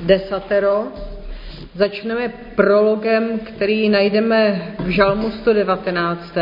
desatero. 0.00 0.84
Začneme 1.74 2.32
prologem, 2.54 3.38
který 3.38 3.88
najdeme 3.88 4.68
v 4.78 4.88
Žalmu 4.88 5.30
119, 5.30 6.34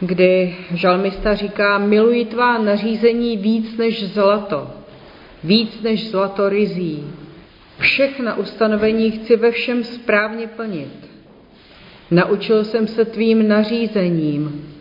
kdy 0.00 0.56
žalmista 0.74 1.34
říká, 1.34 1.78
miluji 1.78 2.24
tvá 2.24 2.58
nařízení 2.58 3.36
víc 3.36 3.76
než 3.76 4.08
zlato, 4.12 4.70
víc 5.44 5.82
než 5.82 6.10
zlato 6.10 6.48
rizí. 6.48 7.04
Všechna 7.78 8.36
ustanovení 8.36 9.10
chci 9.10 9.36
ve 9.36 9.50
všem 9.50 9.84
správně 9.84 10.46
plnit. 10.46 11.10
Naučil 12.10 12.64
jsem 12.64 12.86
se 12.86 13.04
tvým 13.04 13.48
nařízením. 13.48 14.74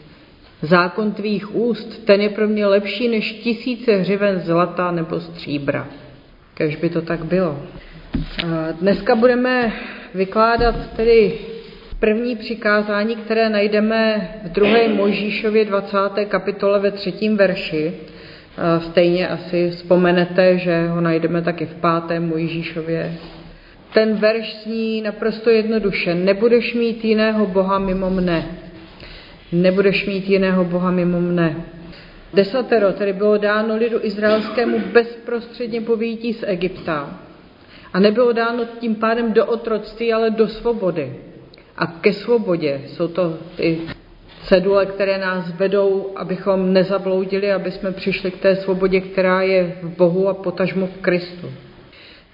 Zákon 0.61 1.11
tvých 1.11 1.55
úst, 1.55 2.05
ten 2.05 2.21
je 2.21 2.29
pro 2.29 2.47
mě 2.47 2.65
lepší 2.65 3.07
než 3.07 3.31
tisíce 3.31 3.95
hřiven 3.95 4.39
zlata 4.39 4.91
nebo 4.91 5.19
stříbra. 5.19 5.87
Kež 6.53 6.75
by 6.75 6.89
to 6.89 7.01
tak 7.01 7.25
bylo. 7.25 7.59
Dneska 8.81 9.15
budeme 9.15 9.73
vykládat 10.15 10.75
tedy 10.95 11.33
první 11.99 12.35
přikázání, 12.35 13.15
které 13.15 13.49
najdeme 13.49 14.29
v 14.43 14.49
2. 14.49 14.67
Možíšově 14.95 15.65
20. 15.65 15.97
kapitole 16.27 16.79
ve 16.79 16.91
třetím 16.91 17.37
verši. 17.37 17.93
Stejně 18.79 19.27
asi 19.27 19.69
vzpomenete, 19.69 20.57
že 20.57 20.87
ho 20.87 21.01
najdeme 21.01 21.41
taky 21.41 21.65
v 21.65 21.75
5. 22.07 22.19
Mojžíšově. 22.19 23.13
Ten 23.93 24.15
verš 24.15 24.55
zní 24.63 25.01
naprosto 25.01 25.49
jednoduše. 25.49 26.15
Nebudeš 26.15 26.73
mít 26.73 27.05
jiného 27.05 27.45
Boha 27.45 27.79
mimo 27.79 28.09
mne. 28.09 28.45
Nebudeš 29.51 30.05
mít 30.05 30.29
jiného 30.29 30.65
Boha 30.65 30.91
mimo 30.91 31.21
mne. 31.21 31.55
Desatero 32.33 32.93
tedy 32.93 33.13
bylo 33.13 33.37
dáno 33.37 33.75
lidu 33.75 33.99
izraelskému 34.01 34.79
bezprostředně 34.79 35.81
po 35.81 35.95
výjití 35.95 36.33
z 36.33 36.43
Egypta. 36.47 37.19
A 37.93 37.99
nebylo 37.99 38.33
dáno 38.33 38.65
tím 38.79 38.95
pádem 38.95 39.33
do 39.33 39.45
otroctví, 39.45 40.13
ale 40.13 40.29
do 40.29 40.47
svobody. 40.47 41.15
A 41.77 41.87
ke 41.87 42.13
svobodě 42.13 42.81
jsou 42.87 43.07
to 43.07 43.37
ty 43.55 43.81
cedule, 44.43 44.85
které 44.85 45.17
nás 45.17 45.51
vedou, 45.51 46.11
abychom 46.15 46.73
nezabloudili, 46.73 47.53
aby 47.53 47.71
jsme 47.71 47.91
přišli 47.91 48.31
k 48.31 48.37
té 48.37 48.55
svobodě, 48.55 49.01
která 49.01 49.41
je 49.41 49.77
v 49.81 49.97
Bohu 49.97 50.27
a 50.27 50.33
potažmo 50.33 50.87
v 50.87 50.97
Kristu. 51.01 51.51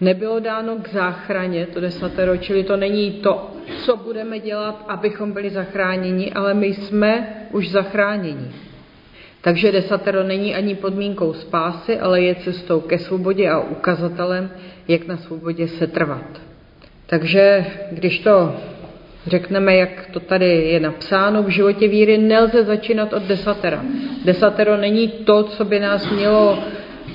Nebylo 0.01 0.39
dáno 0.39 0.75
k 0.75 0.89
záchraně, 0.89 1.67
to 1.73 1.79
desatero, 1.79 2.37
čili 2.37 2.63
to 2.63 2.77
není 2.77 3.11
to, 3.11 3.51
co 3.85 3.97
budeme 3.97 4.39
dělat, 4.39 4.85
abychom 4.87 5.31
byli 5.31 5.49
zachráněni, 5.49 6.31
ale 6.31 6.53
my 6.53 6.67
jsme 6.67 7.35
už 7.51 7.69
zachráněni. 7.69 8.51
Takže 9.41 9.71
desatero 9.71 10.23
není 10.23 10.55
ani 10.55 10.75
podmínkou 10.75 11.33
spásy, 11.33 11.99
ale 11.99 12.21
je 12.21 12.35
cestou 12.35 12.79
ke 12.79 12.99
svobodě 12.99 13.49
a 13.49 13.59
ukazatelem, 13.59 14.51
jak 14.87 15.07
na 15.07 15.17
svobodě 15.17 15.67
se 15.67 15.87
trvat. 15.87 16.41
Takže 17.05 17.65
když 17.91 18.19
to 18.19 18.55
řekneme, 19.27 19.75
jak 19.75 20.09
to 20.13 20.19
tady 20.19 20.45
je 20.45 20.79
napsáno, 20.79 21.43
v 21.43 21.49
životě 21.49 21.87
víry 21.87 22.17
nelze 22.17 22.63
začínat 22.63 23.13
od 23.13 23.23
desatera. 23.23 23.83
Desatero 24.25 24.77
není 24.77 25.07
to, 25.07 25.43
co 25.43 25.65
by 25.65 25.79
nás 25.79 26.09
mělo 26.09 26.59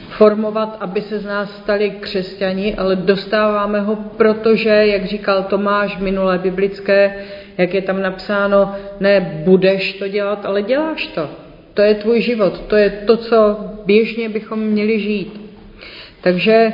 formovat, 0.08 0.76
aby 0.80 1.00
se 1.00 1.18
z 1.18 1.24
nás 1.24 1.56
stali 1.56 1.90
křesťani, 1.90 2.74
ale 2.74 2.96
dostáváme 2.96 3.80
ho, 3.80 3.96
protože, 3.96 4.68
jak 4.68 5.04
říkal 5.04 5.42
Tomáš 5.42 5.96
v 5.96 6.02
minulé 6.02 6.38
biblické, 6.38 7.24
jak 7.58 7.74
je 7.74 7.82
tam 7.82 8.02
napsáno, 8.02 8.74
ne 9.00 9.42
budeš 9.44 9.92
to 9.92 10.08
dělat, 10.08 10.46
ale 10.46 10.62
děláš 10.62 11.06
to. 11.06 11.43
To 11.74 11.82
je 11.82 11.94
tvůj 11.94 12.20
život, 12.20 12.60
to 12.60 12.76
je 12.76 12.90
to, 12.90 13.16
co 13.16 13.56
běžně 13.86 14.28
bychom 14.28 14.60
měli 14.60 15.00
žít. 15.00 15.40
Takže 16.20 16.72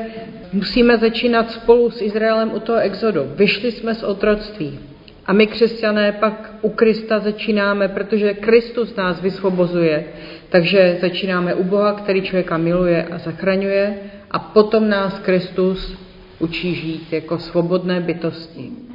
musíme 0.52 0.98
začínat 0.98 1.50
spolu 1.50 1.90
s 1.90 2.02
Izraelem 2.02 2.52
u 2.54 2.60
toho 2.60 2.78
exodu. 2.78 3.20
Vyšli 3.34 3.72
jsme 3.72 3.94
z 3.94 4.02
otroctví. 4.02 4.78
A 5.26 5.32
my, 5.32 5.46
křesťané, 5.46 6.12
pak 6.12 6.54
u 6.62 6.68
Krista 6.68 7.18
začínáme, 7.18 7.88
protože 7.88 8.34
Kristus 8.34 8.96
nás 8.96 9.22
vysvobozuje. 9.22 10.04
Takže 10.48 10.98
začínáme 11.00 11.54
u 11.54 11.64
Boha, 11.64 11.92
který 11.92 12.22
člověka 12.22 12.56
miluje 12.56 13.04
a 13.04 13.18
zachraňuje, 13.18 13.94
a 14.30 14.38
potom 14.38 14.88
nás 14.88 15.18
Kristus 15.18 15.98
učí 16.38 16.74
žít 16.74 17.12
jako 17.12 17.38
svobodné 17.38 18.00
bytosti. 18.00 18.89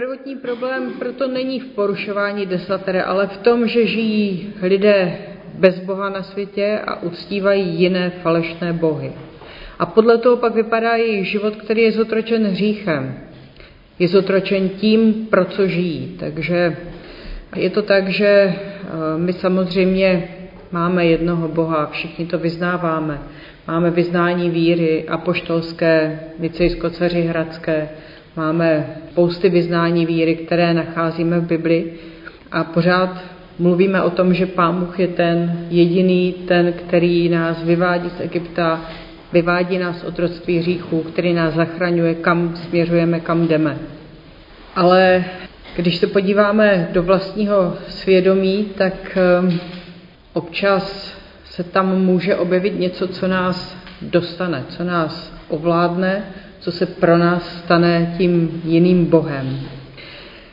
Prvotní 0.00 0.36
problém 0.36 0.92
proto 0.98 1.28
není 1.28 1.60
v 1.60 1.66
porušování 1.66 2.46
desatere, 2.46 3.02
ale 3.02 3.26
v 3.26 3.36
tom, 3.36 3.68
že 3.68 3.86
žijí 3.86 4.52
lidé 4.62 5.18
bez 5.54 5.78
Boha 5.80 6.08
na 6.08 6.22
světě 6.22 6.80
a 6.86 7.02
uctívají 7.02 7.74
jiné 7.74 8.10
falešné 8.10 8.72
bohy. 8.72 9.12
A 9.78 9.86
podle 9.86 10.18
toho 10.18 10.36
pak 10.36 10.54
vypadá 10.54 10.96
jejich 10.96 11.26
život, 11.26 11.56
který 11.56 11.82
je 11.82 11.92
zotročen 11.92 12.46
hříchem. 12.46 13.18
Je 13.98 14.08
zotročen 14.08 14.68
tím, 14.68 15.26
pro 15.30 15.44
co 15.44 15.66
žijí. 15.66 16.16
Takže 16.20 16.76
je 17.56 17.70
to 17.70 17.82
tak, 17.82 18.08
že 18.08 18.26
eh, 18.26 18.54
my 19.16 19.32
samozřejmě 19.32 20.28
máme 20.72 21.06
jednoho 21.06 21.48
Boha, 21.48 21.86
všichni 21.86 22.26
to 22.26 22.38
vyznáváme. 22.38 23.18
Máme 23.68 23.90
vyznání 23.90 24.50
víry 24.50 25.04
apoštolské, 25.08 26.20
nicejsko-ceřihradské, 26.38 27.88
máme 28.36 28.86
spousty 29.10 29.48
vyznání 29.48 30.06
víry, 30.06 30.34
které 30.36 30.74
nacházíme 30.74 31.40
v 31.40 31.46
Bibli 31.46 31.92
a 32.52 32.64
pořád 32.64 33.24
mluvíme 33.58 34.02
o 34.02 34.10
tom, 34.10 34.34
že 34.34 34.46
Pán 34.46 34.80
Bůh 34.80 35.00
je 35.00 35.08
ten 35.08 35.66
jediný, 35.70 36.32
ten, 36.32 36.72
který 36.72 37.28
nás 37.28 37.62
vyvádí 37.62 38.10
z 38.10 38.20
Egypta, 38.20 38.80
vyvádí 39.32 39.78
nás 39.78 40.00
z 40.00 40.04
otroctví 40.04 40.58
hříchů, 40.58 41.02
který 41.02 41.32
nás 41.32 41.54
zachraňuje, 41.54 42.14
kam 42.14 42.56
směřujeme, 42.56 43.20
kam 43.20 43.46
jdeme. 43.46 43.78
Ale 44.76 45.24
když 45.76 45.96
se 45.96 46.06
podíváme 46.06 46.88
do 46.92 47.02
vlastního 47.02 47.76
svědomí, 47.88 48.66
tak 48.76 49.18
ehm, 49.18 49.60
občas 50.32 51.17
se 51.58 51.64
tam 51.64 51.98
může 51.98 52.36
objevit 52.36 52.78
něco, 52.78 53.08
co 53.08 53.28
nás 53.28 53.76
dostane, 54.02 54.64
co 54.68 54.84
nás 54.84 55.32
ovládne, 55.48 56.24
co 56.60 56.72
se 56.72 56.86
pro 56.86 57.18
nás 57.18 57.58
stane 57.58 58.14
tím 58.18 58.62
jiným 58.64 59.04
Bohem. 59.04 59.60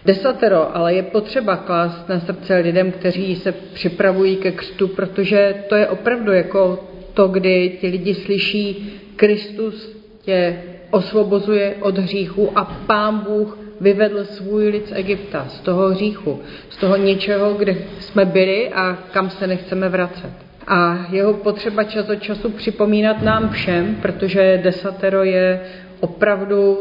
Desatero 0.06 0.76
ale 0.78 0.94
je 0.94 1.04
potřeba 1.04 1.56
klást 1.56 2.10
na 2.10 2.20
srdce 2.20 2.56
lidem, 2.58 2.92
kteří 2.92 3.36
se 3.36 3.52
připravují 3.52 4.36
ke 4.36 4.52
křtu, 4.52 4.88
protože 4.88 5.56
to 5.70 5.76
je 5.76 5.88
opravdu 5.88 6.32
jako 6.32 6.84
to, 7.14 7.28
kdy 7.28 7.78
ti 7.82 7.88
lidi 7.88 8.14
slyší, 8.14 8.94
Kristus 9.16 9.98
tě 10.22 10.62
osvobozuje 10.92 11.76
od 11.82 11.98
hříchu 11.98 12.58
a 12.58 12.66
Pán 12.66 13.20
Bůh 13.20 13.58
vyvedl 13.82 14.26
svůj 14.26 14.68
lid 14.68 14.88
z 14.88 14.92
Egypta, 14.92 15.46
z 15.50 15.60
toho 15.60 15.90
hříchu, 15.90 16.42
z 16.70 16.78
toho 16.78 16.98
něčeho, 16.98 17.54
kde 17.54 17.76
jsme 18.00 18.26
byli 18.26 18.70
a 18.70 18.98
kam 19.12 19.30
se 19.30 19.48
nechceme 19.48 19.90
vracet. 19.90 20.45
A 20.68 21.06
jeho 21.10 21.34
potřeba 21.34 21.84
čas 21.84 22.10
od 22.10 22.22
času 22.22 22.50
připomínat 22.50 23.22
nám 23.22 23.50
všem, 23.50 23.96
protože 24.02 24.60
desatero 24.64 25.24
je 25.24 25.62
opravdu 26.00 26.80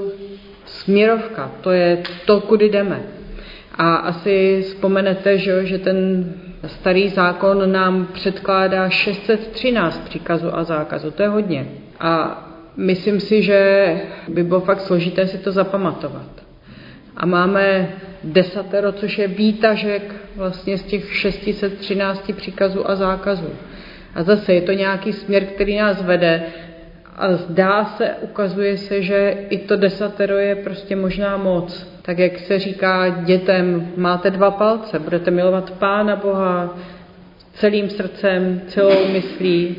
směrovka, 0.65 1.51
to 1.61 1.71
je 1.71 2.03
to, 2.27 2.41
kudy 2.41 2.69
jdeme. 2.69 3.03
A 3.75 3.95
asi 3.95 4.63
vzpomenete, 4.63 5.39
že, 5.39 5.79
ten 5.79 6.25
starý 6.67 7.09
zákon 7.09 7.73
nám 7.73 8.07
předkládá 8.13 8.89
613 8.89 10.09
příkazů 10.09 10.57
a 10.57 10.65
zákazů, 10.65 11.11
to 11.11 11.23
je 11.23 11.29
hodně. 11.29 11.67
A 12.01 12.45
myslím 12.77 13.21
si, 13.21 13.43
že 13.43 13.91
by 14.29 14.43
bylo 14.43 14.61
fakt 14.61 14.81
složité 14.81 15.27
si 15.27 15.39
to 15.39 15.53
zapamatovat. 15.53 16.27
A 17.17 17.27
máme 17.27 17.89
desatero, 18.25 18.93
což 18.93 19.19
je 19.19 19.29
výtažek 19.29 20.15
vlastně 20.37 20.79
z 20.79 20.83
těch 20.83 21.17
613 21.17 22.33
příkazů 22.37 22.91
a 22.91 22.97
zákazů. 22.97 23.51
A 24.15 24.23
zase 24.23 24.55
je 24.55 24.61
to 24.61 24.73
nějaký 24.73 25.13
směr, 25.13 25.45
který 25.45 25.79
nás 25.79 26.03
vede 26.03 26.43
a 27.17 27.33
zdá 27.33 27.85
se, 27.85 28.11
ukazuje 28.21 28.79
se, 28.79 29.03
že 29.03 29.37
i 29.51 29.59
to 29.59 29.77
desatero 29.77 30.37
je 30.37 30.57
prostě 30.57 30.97
možná 30.97 31.37
moc. 31.37 31.87
Tak 32.03 32.19
jak 32.19 32.39
se 32.39 32.59
říká 32.59 33.09
dětem, 33.09 33.89
máte 33.97 34.31
dva 34.31 34.51
palce, 34.51 34.99
budete 34.99 35.31
milovat 35.31 35.71
Pána 35.71 36.17
Boha 36.17 36.79
celým 37.53 37.91
srdcem, 37.91 38.61
celou 38.67 39.09
myslí, 39.13 39.77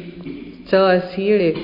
celé 0.66 1.02
síly 1.02 1.56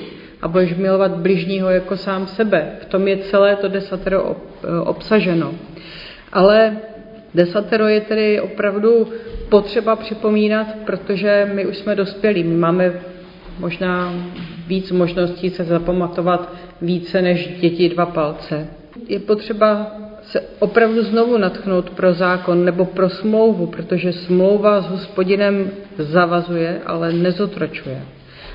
a 0.42 0.48
budeš 0.48 0.74
milovat 0.74 1.12
bližního 1.12 1.70
jako 1.70 1.96
sám 1.96 2.26
sebe. 2.26 2.72
V 2.80 2.84
tom 2.84 3.08
je 3.08 3.16
celé 3.16 3.56
to 3.56 3.68
desatero 3.68 4.36
obsaženo. 4.84 5.54
Ale 6.32 6.76
desatero 7.34 7.88
je 7.88 8.00
tedy 8.00 8.40
opravdu 8.40 9.08
potřeba 9.52 9.96
připomínat, 9.96 10.66
protože 10.86 11.50
my 11.54 11.66
už 11.66 11.76
jsme 11.76 11.94
dospělí. 11.94 12.44
My 12.44 12.56
máme 12.56 12.92
možná 13.58 14.12
víc 14.66 14.92
možností 14.92 15.50
se 15.50 15.64
zapamatovat 15.64 16.52
více 16.82 17.22
než 17.22 17.60
děti 17.60 17.88
dva 17.88 18.06
palce. 18.06 18.66
Je 19.08 19.20
potřeba 19.20 19.92
se 20.22 20.40
opravdu 20.58 21.02
znovu 21.02 21.38
natchnout 21.38 21.90
pro 21.90 22.12
zákon 22.12 22.64
nebo 22.64 22.84
pro 22.84 23.10
smlouvu, 23.10 23.66
protože 23.66 24.12
smlouva 24.12 24.80
s 24.80 24.88
hospodinem 24.88 25.70
zavazuje, 25.98 26.80
ale 26.86 27.12
nezotročuje. 27.12 28.02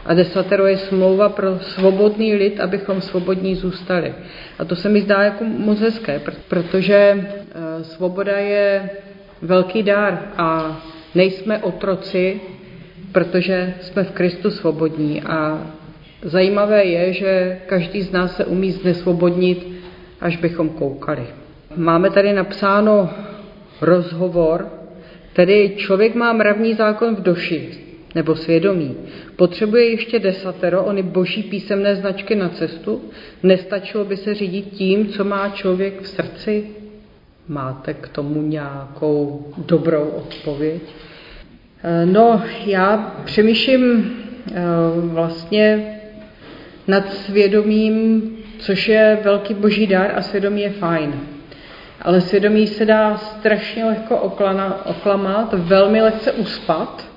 A 0.06 0.14
desatero 0.14 0.66
je 0.66 0.78
smlouva 0.78 1.30
pro 1.30 1.60
svobodný 1.60 2.34
lid, 2.34 2.60
abychom 2.60 3.02
svobodní 3.02 3.56
zůstali. 3.56 4.14
A 4.60 4.66
to 4.66 4.76
se 4.76 4.90
mi 4.90 5.02
zdá 5.02 5.24
jako 5.24 5.44
moc 5.44 5.80
hezké, 5.80 6.22
protože 6.50 6.96
eh, 6.96 7.84
svoboda 7.84 8.38
je 8.38 8.90
velký 9.42 9.84
dar 9.84 10.20
a 10.38 10.82
nejsme 11.16 11.60
otroci, 11.60 12.42
protože 13.12 13.74
jsme 13.82 14.04
v 14.04 14.12
Kristu 14.12 14.52
svobodní. 14.52 15.22
A 15.22 15.68
zajímavé 16.22 16.84
je, 16.86 17.14
že 17.14 17.60
každý 17.66 18.02
z 18.02 18.12
nás 18.12 18.36
se 18.36 18.46
umí 18.46 18.72
znesvobodnit, 18.72 19.68
až 20.22 20.38
bychom 20.38 20.70
koukali. 20.70 21.28
Máme 21.76 22.10
tady 22.10 22.34
napsáno 22.34 23.10
rozhovor, 23.82 24.68
tedy 25.34 25.74
člověk 25.78 26.16
má 26.16 26.34
mravní 26.34 26.74
zákon 26.74 27.16
v 27.16 27.22
doši, 27.22 27.70
nebo 28.16 28.36
svědomí. 28.36 28.96
Potřebuje 29.36 29.90
ještě 29.90 30.20
desatero, 30.20 30.84
ony 30.84 31.04
boží 31.04 31.44
písemné 31.44 31.96
značky 31.96 32.36
na 32.36 32.50
cestu? 32.50 33.02
Nestačilo 33.44 34.06
by 34.06 34.18
se 34.18 34.34
řídit 34.34 34.66
tím, 34.72 35.08
co 35.08 35.24
má 35.24 35.50
člověk 35.50 36.02
v 36.02 36.08
srdci? 36.08 36.66
Máte 37.50 37.94
k 37.94 38.08
tomu 38.08 38.42
nějakou 38.42 39.48
dobrou 39.58 40.08
odpověď? 40.08 40.82
Eh, 41.84 42.06
no, 42.06 42.42
já 42.66 43.16
přemýšlím 43.26 44.12
eh, 44.52 44.54
vlastně 45.04 45.94
nad 46.88 47.14
svědomím, 47.14 48.22
což 48.60 48.88
je 48.88 49.18
velký 49.24 49.54
boží 49.54 49.88
dar 49.88 50.12
a 50.16 50.22
svědomí 50.22 50.62
je 50.62 50.70
fajn. 50.70 51.14
Ale 52.02 52.22
svědomí 52.22 52.68
se 52.68 52.86
dá 52.86 53.18
strašně 53.18 53.86
lehko 53.86 54.18
oklamat, 54.86 55.54
velmi 55.54 56.02
lehce 56.02 56.32
uspat 56.32 57.08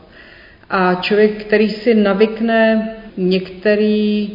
a 0.71 0.95
člověk, 0.95 1.45
který 1.45 1.69
si 1.71 1.95
navykne 1.95 2.89
některý 3.17 4.31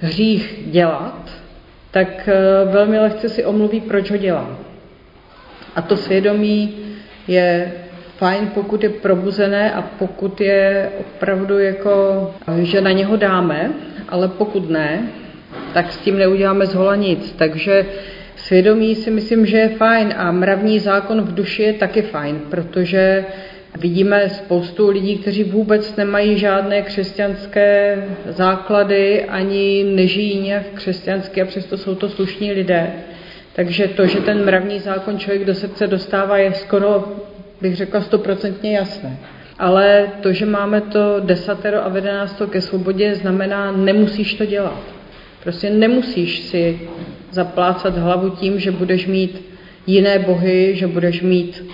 hřích 0.00 0.62
dělat, 0.66 1.30
tak 1.90 2.28
eh, 2.28 2.64
velmi 2.72 2.98
lehce 2.98 3.28
si 3.28 3.44
omluví, 3.44 3.80
proč 3.80 4.10
ho 4.10 4.16
dělá. 4.16 4.67
A 5.76 5.82
to 5.82 5.96
svědomí 5.96 6.74
je 7.28 7.72
fajn, 8.16 8.50
pokud 8.54 8.82
je 8.82 8.88
probuzené 8.88 9.72
a 9.72 9.82
pokud 9.82 10.40
je 10.40 10.90
opravdu 11.00 11.58
jako, 11.58 11.94
že 12.62 12.80
na 12.80 12.92
něho 12.92 13.16
dáme, 13.16 13.72
ale 14.08 14.28
pokud 14.28 14.70
ne, 14.70 15.02
tak 15.74 15.92
s 15.92 15.98
tím 15.98 16.18
neuděláme 16.18 16.66
zhola 16.66 16.96
nic. 16.96 17.32
Takže 17.38 17.86
svědomí 18.36 18.94
si 18.94 19.10
myslím, 19.10 19.46
že 19.46 19.56
je 19.58 19.68
fajn 19.68 20.14
a 20.16 20.32
mravní 20.32 20.78
zákon 20.78 21.20
v 21.22 21.34
duši 21.34 21.62
je 21.62 21.72
taky 21.72 22.02
fajn, 22.02 22.40
protože 22.50 23.24
vidíme 23.78 24.28
spoustu 24.28 24.90
lidí, 24.90 25.16
kteří 25.18 25.44
vůbec 25.44 25.96
nemají 25.96 26.38
žádné 26.38 26.82
křesťanské 26.82 28.04
základy 28.26 29.24
ani 29.24 29.84
nežijí 29.84 30.40
nějak 30.40 30.66
křesťansky 30.74 31.42
a 31.42 31.44
přesto 31.44 31.78
jsou 31.78 31.94
to 31.94 32.08
slušní 32.08 32.52
lidé. 32.52 32.92
Takže 33.58 33.88
to, 33.88 34.06
že 34.06 34.20
ten 34.20 34.44
mravní 34.44 34.78
zákon 34.78 35.18
člověk 35.18 35.44
do 35.44 35.54
srdce 35.54 35.86
dostává, 35.86 36.38
je 36.38 36.54
skoro, 36.54 37.12
bych 37.60 37.76
řekla, 37.76 38.00
stoprocentně 38.00 38.76
jasné. 38.76 39.16
Ale 39.58 40.08
to, 40.20 40.32
že 40.32 40.46
máme 40.46 40.80
to 40.80 41.20
desatero 41.20 41.84
a 41.84 41.88
vede 41.88 42.10
ke 42.50 42.60
svobodě, 42.60 43.14
znamená, 43.14 43.72
nemusíš 43.72 44.34
to 44.34 44.46
dělat. 44.46 44.82
Prostě 45.42 45.70
nemusíš 45.70 46.38
si 46.38 46.80
zaplácat 47.30 47.98
hlavu 47.98 48.30
tím, 48.30 48.60
že 48.60 48.70
budeš 48.70 49.06
mít 49.06 49.44
jiné 49.86 50.18
bohy, 50.18 50.76
že 50.76 50.86
budeš 50.86 51.22
mít 51.22 51.64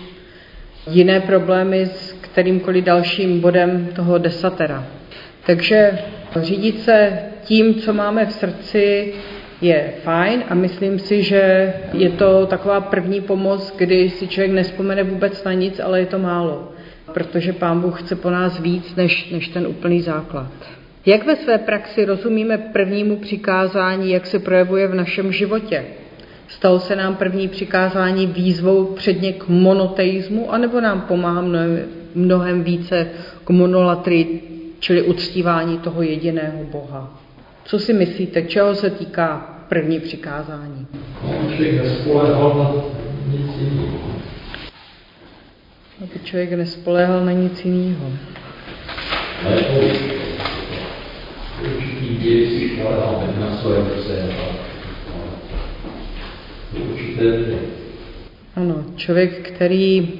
jiné 0.90 1.20
problémy 1.20 1.86
s 1.86 2.12
kterýmkoliv 2.12 2.84
dalším 2.84 3.40
bodem 3.40 3.88
toho 3.96 4.18
desatera. 4.18 4.86
Takže 5.46 5.98
řídit 6.36 6.80
se 6.80 7.18
tím, 7.42 7.74
co 7.74 7.92
máme 7.92 8.26
v 8.26 8.32
srdci, 8.32 9.14
je 9.64 9.94
fajn 10.04 10.44
a 10.48 10.54
myslím 10.54 10.98
si, 10.98 11.22
že 11.22 11.72
je 11.92 12.10
to 12.10 12.46
taková 12.46 12.80
první 12.80 13.20
pomoc, 13.20 13.74
kdy 13.76 14.10
si 14.10 14.28
člověk 14.28 14.52
nespomene 14.52 15.02
vůbec 15.02 15.44
na 15.44 15.52
nic, 15.52 15.80
ale 15.80 16.00
je 16.00 16.06
to 16.06 16.18
málo, 16.18 16.72
protože 17.14 17.52
Pán 17.52 17.80
Bůh 17.80 18.02
chce 18.02 18.16
po 18.16 18.30
nás 18.30 18.60
víc 18.60 18.96
než, 18.96 19.30
než 19.30 19.48
ten 19.48 19.66
úplný 19.66 20.00
základ. 20.00 20.52
Jak 21.06 21.26
ve 21.26 21.36
své 21.36 21.58
praxi 21.58 22.04
rozumíme 22.04 22.58
prvnímu 22.58 23.16
přikázání, 23.16 24.10
jak 24.10 24.26
se 24.26 24.38
projevuje 24.38 24.88
v 24.88 24.94
našem 24.94 25.32
životě? 25.32 25.84
Stalo 26.48 26.80
se 26.80 26.96
nám 26.96 27.16
první 27.16 27.48
přikázání 27.48 28.26
výzvou 28.26 28.84
předně 28.84 29.32
k 29.32 29.48
monoteismu, 29.48 30.52
anebo 30.52 30.80
nám 30.80 31.00
pomáhá 31.00 31.40
mnohem, 31.40 31.78
mnohem 32.14 32.64
více 32.64 33.08
k 33.44 33.50
monolatrii, 33.50 34.42
čili 34.80 35.02
uctívání 35.02 35.78
toho 35.78 36.02
jediného 36.02 36.64
Boha? 36.64 37.20
Co 37.64 37.78
si 37.78 37.92
myslíte, 37.92 38.42
čeho 38.42 38.74
se 38.74 38.90
týká 38.90 39.53
první 39.68 40.00
přikázání? 40.00 40.86
Aby 46.02 46.18
člověk 46.24 46.52
nespoléhal 46.52 47.24
na 47.24 47.32
nic 47.32 47.64
jiného. 47.64 48.10
Ano, 58.56 58.84
člověk, 58.96 59.50
který 59.50 60.12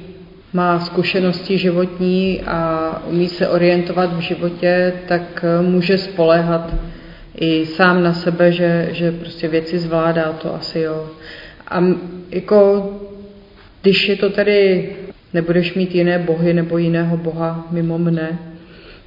má 0.53 0.79
zkušenosti 0.79 1.57
životní 1.57 2.41
a 2.41 2.91
umí 3.07 3.29
se 3.29 3.49
orientovat 3.49 4.13
v 4.13 4.19
životě, 4.19 4.93
tak 5.07 5.45
může 5.61 5.97
spoléhat 5.97 6.73
i 7.35 7.65
sám 7.65 8.03
na 8.03 8.13
sebe, 8.13 8.51
že, 8.51 8.89
že 8.91 9.11
prostě 9.11 9.47
věci 9.47 9.79
zvládá, 9.79 10.33
to 10.33 10.55
asi 10.55 10.79
jo. 10.79 11.09
A 11.67 11.83
jako, 12.29 12.89
když 13.81 14.09
je 14.09 14.15
to 14.15 14.29
tedy, 14.29 14.89
nebudeš 15.33 15.73
mít 15.73 15.95
jiné 15.95 16.19
bohy 16.19 16.53
nebo 16.53 16.77
jiného 16.77 17.17
boha 17.17 17.67
mimo 17.71 17.97
mne, 17.97 18.39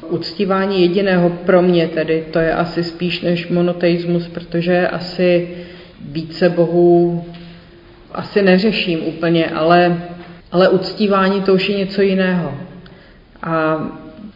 uctívání 0.08 0.82
jediného 0.82 1.30
pro 1.30 1.62
mě 1.62 1.88
tedy, 1.88 2.24
to 2.30 2.38
je 2.38 2.54
asi 2.54 2.84
spíš 2.84 3.20
než 3.20 3.48
monoteismus, 3.48 4.28
protože 4.28 4.88
asi 4.88 5.48
více 6.00 6.48
bohů 6.48 7.24
asi 8.12 8.42
neřeším 8.42 9.04
úplně, 9.04 9.46
ale, 9.46 10.02
ale 10.52 10.68
uctívání 10.68 11.42
to 11.42 11.54
už 11.54 11.68
je 11.68 11.78
něco 11.78 12.02
jiného. 12.02 12.54
A 13.42 13.86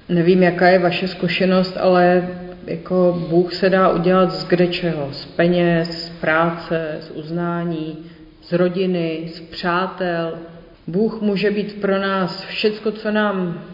nevím, 0.09 0.43
jaká 0.43 0.69
je 0.69 0.79
vaše 0.79 1.09
zkušenost, 1.09 1.77
ale 1.81 2.29
jako 2.67 3.25
Bůh 3.31 3.55
se 3.55 3.71
dá 3.71 3.89
udělat 3.89 4.33
z 4.33 4.45
kde 4.45 4.67
čeho. 4.67 5.09
Z 5.13 5.25
peněz, 5.27 6.07
z 6.07 6.11
práce, 6.11 6.99
z 7.01 7.11
uznání, 7.11 7.99
z 8.43 8.53
rodiny, 8.53 9.31
z 9.35 9.41
přátel. 9.41 10.39
Bůh 10.87 11.21
může 11.21 11.51
být 11.51 11.81
pro 11.81 11.99
nás 11.99 12.45
všecko, 12.45 12.93
co 12.93 13.11
nám 13.11 13.65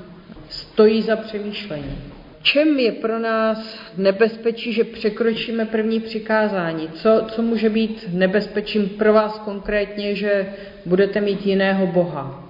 stojí 0.48 1.02
za 1.02 1.16
přemýšlení 1.16 1.96
čem 2.42 2.78
je 2.78 2.92
pro 2.92 3.18
nás 3.18 3.78
nebezpečí, 3.96 4.72
že 4.72 4.84
překročíme 4.84 5.64
první 5.64 6.00
přikázání? 6.00 6.88
Co, 6.94 7.24
co 7.28 7.42
může 7.42 7.70
být 7.70 8.08
nebezpečím 8.12 8.88
pro 8.88 9.12
vás 9.12 9.38
konkrétně, 9.38 10.14
že 10.14 10.46
budete 10.86 11.20
mít 11.20 11.46
jiného 11.46 11.86
Boha? 11.86 12.44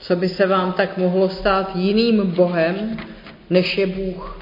Co 0.00 0.16
by 0.16 0.28
se 0.28 0.46
vám 0.46 0.72
tak 0.72 0.96
mohlo 0.96 1.28
stát 1.28 1.76
jiným 1.76 2.26
Bohem, 2.26 2.96
než 3.50 3.78
je 3.78 3.86
Bůh? 3.86 4.40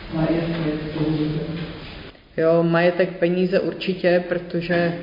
Jo, 2.37 2.62
majetek, 2.62 3.18
peníze 3.18 3.61
určitě, 3.61 4.25
protože 4.28 4.99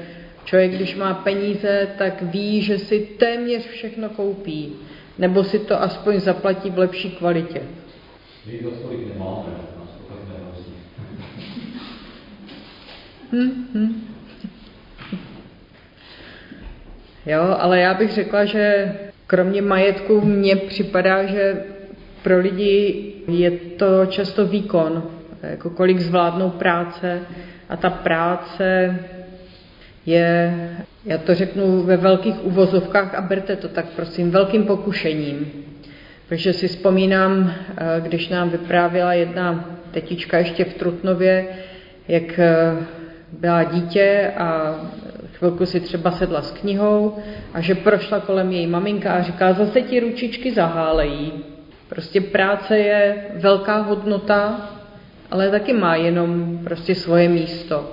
člověk, 0.45 0.71
když 0.71 0.95
má 0.95 1.13
peníze, 1.13 1.87
tak 1.97 2.21
ví, 2.21 2.61
že 2.61 2.79
si 2.79 2.99
téměř 2.99 3.67
všechno 3.67 4.09
koupí, 4.09 4.73
nebo 5.17 5.43
si 5.43 5.59
to 5.59 5.81
aspoň 5.81 6.19
zaplatí 6.19 6.69
v 6.69 6.77
lepší 6.77 7.11
kvalitě. 7.11 7.61
Hmm, 13.31 13.67
hmm. 13.73 14.07
Jo, 17.25 17.55
ale 17.59 17.79
já 17.79 17.93
bych 17.93 18.11
řekla, 18.11 18.45
že 18.45 18.95
kromě 19.27 19.61
majetku 19.61 20.21
mně 20.21 20.55
připadá, 20.55 21.25
že 21.25 21.63
pro 22.23 22.37
lidi 22.39 23.13
je 23.27 23.51
to 23.51 24.05
často 24.05 24.45
výkon, 24.45 25.03
jako 25.43 25.69
kolik 25.69 25.99
zvládnou 25.99 26.49
práce 26.49 27.19
a 27.69 27.77
ta 27.77 27.89
práce 27.89 28.95
je, 30.05 30.53
já 31.05 31.17
to 31.17 31.35
řeknu 31.35 31.83
ve 31.83 31.97
velkých 31.97 32.45
uvozovkách 32.45 33.15
a 33.15 33.21
berte 33.21 33.55
to 33.55 33.67
tak 33.67 33.85
prosím, 33.95 34.31
velkým 34.31 34.63
pokušením. 34.63 35.51
Takže 36.29 36.53
si 36.53 36.67
vzpomínám, 36.67 37.53
eh, 37.77 38.01
když 38.01 38.29
nám 38.29 38.49
vyprávěla 38.49 39.13
jedna 39.13 39.77
tetička 39.91 40.37
ještě 40.37 40.65
v 40.65 40.73
Trutnově, 40.73 41.47
jak 42.07 42.39
eh, 42.39 42.75
byla 43.39 43.63
dítě 43.63 44.31
a 44.37 44.75
chvilku 45.33 45.65
si 45.65 45.79
třeba 45.79 46.11
sedla 46.11 46.41
s 46.41 46.51
knihou 46.51 47.17
a 47.53 47.61
že 47.61 47.75
prošla 47.75 48.19
kolem 48.19 48.51
její 48.51 48.67
maminka 48.67 49.13
a 49.13 49.21
říká, 49.21 49.53
zase 49.53 49.81
ti 49.81 49.99
ručičky 49.99 50.51
zahálejí. 50.51 51.50
Prostě 51.95 52.21
práce 52.21 52.77
je 52.77 53.25
velká 53.35 53.77
hodnota 53.77 54.69
ale 55.31 55.49
taky 55.49 55.73
má 55.73 55.95
jenom 55.95 56.59
prostě 56.63 56.95
svoje 56.95 57.29
místo. 57.29 57.91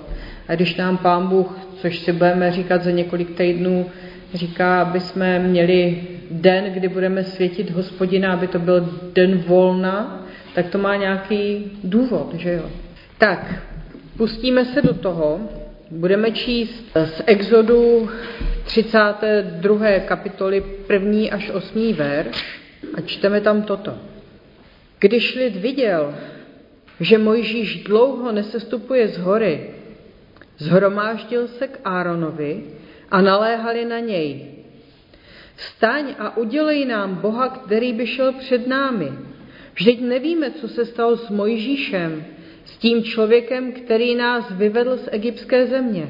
A 0.49 0.55
když 0.55 0.77
nám 0.77 0.97
Pán 0.97 1.27
Bůh, 1.27 1.59
což 1.77 1.99
si 1.99 2.13
budeme 2.13 2.53
říkat 2.53 2.83
za 2.83 2.91
několik 2.91 3.37
týdnů, 3.37 3.87
říká, 4.35 4.83
aby 4.83 5.01
jsme 5.01 5.39
měli 5.39 6.03
den, 6.31 6.65
kdy 6.65 6.89
budeme 6.89 7.25
světit 7.25 7.71
hospodina, 7.71 8.33
aby 8.33 8.47
to 8.47 8.59
byl 8.59 8.99
den 9.13 9.39
volna, 9.39 10.27
tak 10.55 10.67
to 10.67 10.79
má 10.79 10.97
nějaký 10.97 11.73
důvod, 11.85 12.35
že 12.35 12.53
jo. 12.53 12.71
Tak, 13.19 13.55
pustíme 14.17 14.65
se 14.65 14.83
do 14.83 14.95
toho, 14.95 15.41
budeme 15.91 16.31
číst 16.31 16.85
z 17.05 17.23
Exodu 17.27 18.09
32. 18.65 19.87
kapitoly 19.99 20.65
1. 20.91 21.19
až 21.31 21.51
8. 21.51 21.93
verš 21.93 22.68
a 22.99 23.01
čteme 23.01 23.41
tam 23.41 23.63
toto. 23.63 23.95
Když 24.99 25.35
lid 25.35 25.57
viděl, 25.57 26.15
že 27.01 27.19
Mojžíš 27.19 27.85
dlouho 27.85 28.33
nesestupuje 28.33 29.09
z 29.09 29.19
hory, 29.19 29.71
zhromáždil 30.59 31.49
se 31.49 31.69
k 31.69 31.79
Áronovi 31.85 32.63
a 33.11 33.23
naléhali 33.23 33.85
na 33.85 33.99
něj. 33.99 34.47
Staň 35.57 36.15
a 36.19 36.37
udělej 36.37 36.85
nám 36.85 37.15
Boha, 37.15 37.49
který 37.49 37.93
by 37.93 38.07
šel 38.07 38.33
před 38.33 38.67
námi. 38.67 39.13
Vždyť 39.75 40.01
nevíme, 40.01 40.51
co 40.51 40.69
se 40.69 40.85
stalo 40.85 41.17
s 41.17 41.31
Mojžíšem, 41.31 42.25
s 42.65 42.77
tím 42.77 43.05
člověkem, 43.05 43.73
který 43.73 44.15
nás 44.15 44.51
vyvedl 44.51 44.97
z 44.97 45.09
egyptské 45.13 45.67
země. 45.67 46.09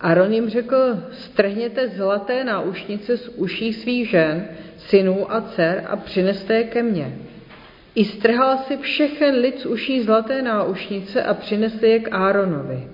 Aaron 0.00 0.32
jim 0.32 0.48
řekl, 0.48 0.76
strhněte 1.12 1.88
zlaté 1.88 2.44
náušnice 2.44 3.16
z 3.16 3.28
uší 3.28 3.72
svých 3.72 4.10
žen, 4.10 4.48
synů 4.76 5.32
a 5.32 5.40
dcer 5.40 5.84
a 5.88 5.96
přineste 5.96 6.54
je 6.54 6.64
ke 6.64 6.82
mně. 6.82 7.18
I 7.94 8.04
strhal 8.04 8.58
si 8.58 8.76
všechen 8.76 9.34
lid 9.34 9.58
z 9.58 9.66
uší 9.66 10.02
zlaté 10.02 10.42
náušnice 10.42 11.22
a 11.22 11.34
přinesl 11.34 11.84
je 11.84 11.98
k 11.98 12.12
Áronovi. 12.12 12.88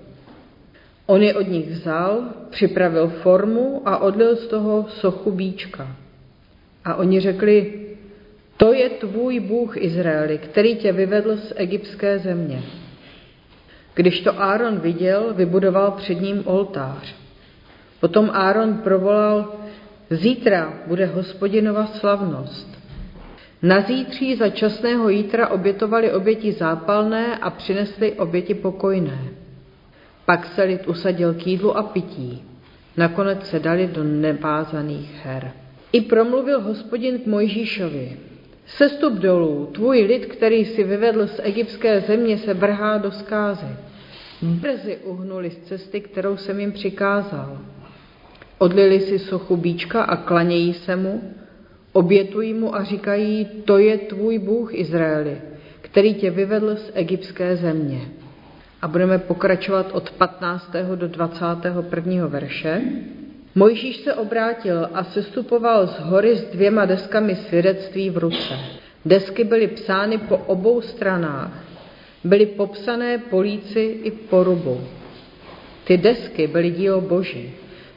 On 1.07 1.23
je 1.23 1.35
od 1.35 1.49
nich 1.49 1.71
vzal, 1.71 2.25
připravil 2.51 3.09
formu 3.09 3.83
a 3.85 3.99
odlil 3.99 4.37
z 4.37 4.47
toho 4.47 4.87
sochu 4.89 5.31
bíčka. 5.31 5.97
A 6.85 6.95
oni 6.95 7.21
řekli, 7.21 7.73
to 8.57 8.73
je 8.73 8.91
tvůj 8.91 9.41
Bůh 9.41 9.77
Izraeli, 9.77 10.39
který 10.39 10.77
tě 10.77 10.93
vyvedl 10.93 11.37
z 11.37 11.53
egyptské 11.57 12.19
země. 12.19 12.63
Když 13.95 14.21
to 14.21 14.41
Áron 14.43 14.79
viděl, 14.79 15.35
vybudoval 15.35 15.91
před 15.91 16.21
ním 16.21 16.43
oltář. 16.45 17.15
Potom 18.01 18.31
Áron 18.33 18.75
provolal, 18.75 19.53
zítra 20.11 20.73
bude 20.87 21.07
hospodinova 21.07 21.87
slavnost. 21.87 22.83
Na 23.63 23.81
zítří 23.81 24.37
za 24.37 24.49
časného 24.49 25.09
jítra 25.09 25.49
obětovali 25.49 26.13
oběti 26.13 26.53
zápalné 26.53 27.37
a 27.37 27.51
přinesli 27.51 28.13
oběti 28.13 28.55
pokojné. 28.55 29.19
Pak 30.25 30.47
se 30.47 30.63
lid 30.63 30.89
usadil 30.89 31.35
k 31.35 31.47
jídlu 31.47 31.77
a 31.77 31.83
pití. 31.83 32.43
Nakonec 32.97 33.47
se 33.47 33.59
dali 33.59 33.87
do 33.87 34.05
nevázaných 34.05 35.25
her. 35.25 35.53
I 35.93 36.01
promluvil 36.01 36.61
hospodin 36.61 37.19
k 37.19 37.27
Mojžíšovi. 37.27 38.17
Sestup 38.67 39.13
dolů, 39.13 39.69
tvůj 39.73 40.01
lid, 40.03 40.27
který 40.27 40.65
si 40.65 40.85
vyvedl 40.85 41.27
z 41.27 41.41
egyptské 41.43 42.01
země, 42.01 42.39
se 42.39 42.55
vrhá 42.55 42.99
do 42.99 43.11
skázy. 43.11 43.67
Brzy 44.43 44.97
uhnuli 45.05 45.51
z 45.51 45.59
cesty, 45.59 46.01
kterou 46.01 46.37
jsem 46.37 46.61
jim 46.61 46.73
přikázal. 46.73 47.59
Odlili 48.59 49.01
si 49.01 49.19
sochu 49.19 49.57
bíčka 49.57 50.03
a 50.03 50.17
klanějí 50.17 50.75
se 50.75 50.97
mu, 50.97 51.35
obětují 51.93 52.55
mu 52.55 52.75
a 52.75 52.85
říkají, 52.85 53.49
to 53.65 53.79
je 53.79 53.99
tvůj 53.99 54.39
Bůh 54.39 54.75
Izraeli, 54.75 55.41
který 55.81 56.15
tě 56.15 56.31
vyvedl 56.31 56.77
z 56.77 56.91
egyptské 56.95 57.57
země. 57.57 58.01
A 58.83 58.89
budeme 58.89 59.19
pokračovat 59.19 59.91
od 59.93 60.11
15. 60.11 60.73
do 60.95 61.09
21. 61.09 62.27
verše. 62.27 62.83
Mojžíš 63.55 63.97
se 63.97 64.15
obrátil 64.15 64.89
a 64.95 65.05
sestupoval 65.05 65.87
z 65.87 65.99
hory 65.99 66.37
s 66.37 66.45
dvěma 66.45 66.85
deskami 66.85 67.37
svědectví 67.37 68.11
v 68.11 68.19
ruce. 68.19 68.55
Desky 69.05 69.45
byly 69.45 69.67
psány 69.67 70.19
po 70.19 70.37
obou 70.37 70.81
stranách. 70.81 71.65
Byly 72.25 72.47
popsané 72.47 73.19
po 73.19 73.41
líci 73.41 73.81
i 73.81 74.11
po 74.11 74.45
rubu. 74.45 74.81
Ty 75.85 75.97
desky 75.97 76.47
byly 76.47 76.71
dílo 76.71 77.01
boží. 77.01 77.51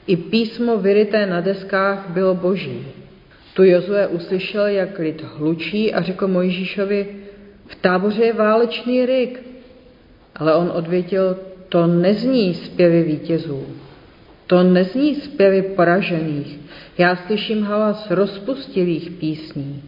I 0.07 0.17
písmo 0.17 0.77
vyryté 0.77 1.25
na 1.25 1.41
deskách 1.41 2.09
bylo 2.09 2.35
boží. 2.35 2.87
Tu 3.53 3.63
Jozue 3.63 4.07
uslyšel, 4.07 4.67
jak 4.67 4.99
lid 4.99 5.23
hlučí 5.23 5.93
a 5.93 6.01
řekl 6.01 6.27
Mojžíšovi, 6.27 7.07
v 7.67 7.75
táboře 7.75 8.23
je 8.23 8.33
válečný 8.33 9.05
ryk. 9.05 9.43
Ale 10.35 10.55
on 10.55 10.71
odvětil, 10.75 11.37
to 11.69 11.87
nezní 11.87 12.53
zpěvy 12.53 13.03
vítězů. 13.03 13.65
To 14.47 14.63
nezní 14.63 15.15
zpěvy 15.15 15.61
poražených. 15.61 16.59
Já 16.97 17.15
slyším 17.15 17.63
hlas 17.63 18.11
rozpustilých 18.11 19.09
písní. 19.09 19.83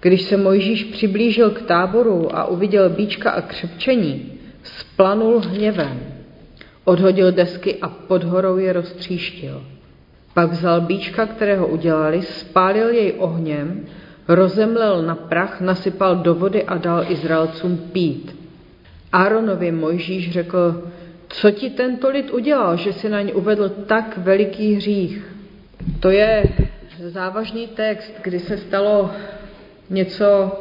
Když 0.00 0.22
se 0.22 0.36
Mojžíš 0.36 0.84
přiblížil 0.84 1.50
k 1.50 1.62
táboru 1.62 2.36
a 2.36 2.44
uviděl 2.44 2.90
bíčka 2.90 3.30
a 3.30 3.40
křepčení, 3.40 4.32
splanul 4.62 5.40
hněvem. 5.40 6.00
Odhodil 6.84 7.32
desky 7.32 7.76
a 7.82 7.88
pod 7.88 8.24
horou 8.24 8.56
je 8.56 8.72
roztříštil. 8.72 9.62
Pak 10.34 10.50
vzal 10.50 10.80
bíčka, 10.80 11.26
kterého 11.26 11.66
udělali, 11.66 12.22
spálil 12.22 12.88
jej 12.88 13.14
ohněm, 13.18 13.86
rozemlel 14.28 15.02
na 15.02 15.14
prach, 15.14 15.60
nasypal 15.60 16.16
do 16.16 16.34
vody 16.34 16.64
a 16.64 16.78
dal 16.78 17.04
Izraelcům 17.08 17.76
pít. 17.92 18.36
Áronovi 19.12 19.72
Mojžíš 19.72 20.32
řekl, 20.32 20.82
co 21.30 21.50
ti 21.50 21.70
tento 21.70 22.10
lid 22.10 22.30
udělal, 22.30 22.76
že 22.76 22.92
si 22.92 23.08
na 23.08 23.20
ně 23.20 23.32
uvedl 23.32 23.68
tak 23.68 24.18
veliký 24.18 24.74
hřích? 24.74 25.26
To 26.00 26.10
je 26.10 26.42
závažný 26.98 27.66
text, 27.66 28.14
kdy 28.22 28.38
se 28.38 28.56
stalo 28.58 29.10
něco 29.90 30.52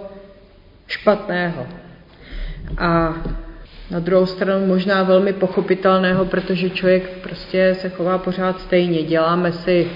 špatného. 0.87 1.67
A 2.77 3.15
na 3.91 3.99
druhou 3.99 4.25
stranu 4.25 4.65
možná 4.67 5.03
velmi 5.03 5.33
pochopitelného, 5.33 6.25
protože 6.25 6.69
člověk 6.69 7.09
prostě 7.09 7.75
se 7.79 7.89
chová 7.89 8.17
pořád 8.17 8.61
stejně. 8.61 9.03
Děláme 9.03 9.51
si 9.51 9.91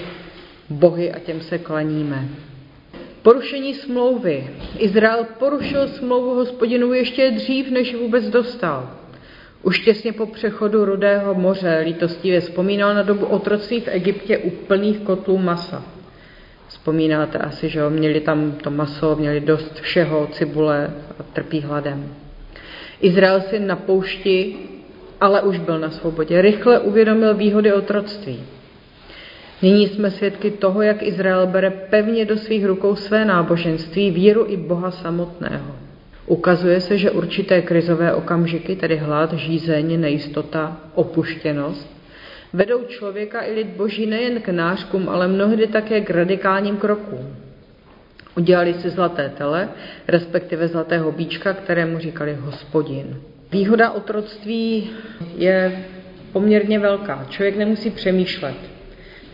bohy 0.70 1.12
a 1.12 1.18
těm 1.18 1.40
se 1.40 1.58
klaníme. 1.58 2.28
Porušení 3.22 3.74
smlouvy. 3.74 4.50
Izrael 4.78 5.26
porušil 5.38 5.88
smlouvu 5.88 6.34
hospodinu 6.34 6.92
ještě 6.92 7.30
dřív, 7.30 7.70
než 7.70 7.94
vůbec 7.94 8.30
dostal. 8.30 8.90
Už 9.64 9.80
těsně 9.80 10.12
po 10.12 10.26
přechodu 10.26 10.84
Rudého 10.84 11.34
moře 11.34 11.82
lítostivě 11.84 12.40
vzpomínal 12.40 12.94
na 12.94 13.02
dobu 13.02 13.26
otroctví 13.26 13.80
v 13.80 13.88
Egyptě 13.88 14.38
u 14.38 14.50
plných 14.50 14.98
kotlů 14.98 15.38
masa. 15.38 15.82
Vzpomínáte 16.68 17.38
asi, 17.38 17.68
že 17.68 17.78
jo, 17.78 17.90
měli 17.90 18.20
tam 18.20 18.52
to 18.52 18.70
maso, 18.70 19.16
měli 19.16 19.40
dost 19.40 19.80
všeho, 19.80 20.26
cibule 20.26 20.90
a 21.18 21.22
trpí 21.22 21.60
hladem. 21.60 22.14
Izrael 23.00 23.40
si 23.40 23.58
na 23.58 23.76
poušti, 23.76 24.56
ale 25.20 25.42
už 25.42 25.58
byl 25.58 25.78
na 25.78 25.90
svobodě. 25.90 26.42
Rychle 26.42 26.80
uvědomil 26.80 27.34
výhody 27.34 27.72
otroctví. 27.72 28.42
Nyní 29.62 29.88
jsme 29.88 30.10
svědky 30.10 30.50
toho, 30.50 30.82
jak 30.82 31.02
Izrael 31.02 31.46
bere 31.46 31.70
pevně 31.70 32.24
do 32.24 32.36
svých 32.36 32.66
rukou 32.66 32.96
své 32.96 33.24
náboženství, 33.24 34.10
víru 34.10 34.44
i 34.48 34.56
Boha 34.56 34.90
samotného. 34.90 35.83
Ukazuje 36.26 36.80
se, 36.80 36.98
že 36.98 37.10
určité 37.10 37.62
krizové 37.62 38.14
okamžiky, 38.14 38.76
tedy 38.76 38.96
hlad, 38.96 39.32
žízeň, 39.32 40.00
nejistota, 40.00 40.80
opuštěnost, 40.94 41.96
vedou 42.52 42.84
člověka 42.84 43.44
i 43.44 43.52
lid 43.52 43.66
boží 43.66 44.06
nejen 44.06 44.40
k 44.40 44.48
nářkům, 44.48 45.08
ale 45.08 45.28
mnohdy 45.28 45.66
také 45.66 46.00
k 46.00 46.10
radikálním 46.10 46.76
krokům. 46.76 47.36
Udělali 48.36 48.74
si 48.74 48.90
zlaté 48.90 49.28
tele, 49.28 49.68
respektive 50.08 50.68
zlatého 50.68 51.12
bíčka, 51.12 51.52
kterému 51.52 51.98
říkali 51.98 52.34
hospodin. 52.40 53.20
Výhoda 53.52 53.90
otroctví 53.90 54.90
je 55.36 55.84
poměrně 56.32 56.78
velká. 56.78 57.26
Člověk 57.30 57.56
nemusí 57.56 57.90
přemýšlet. 57.90 58.56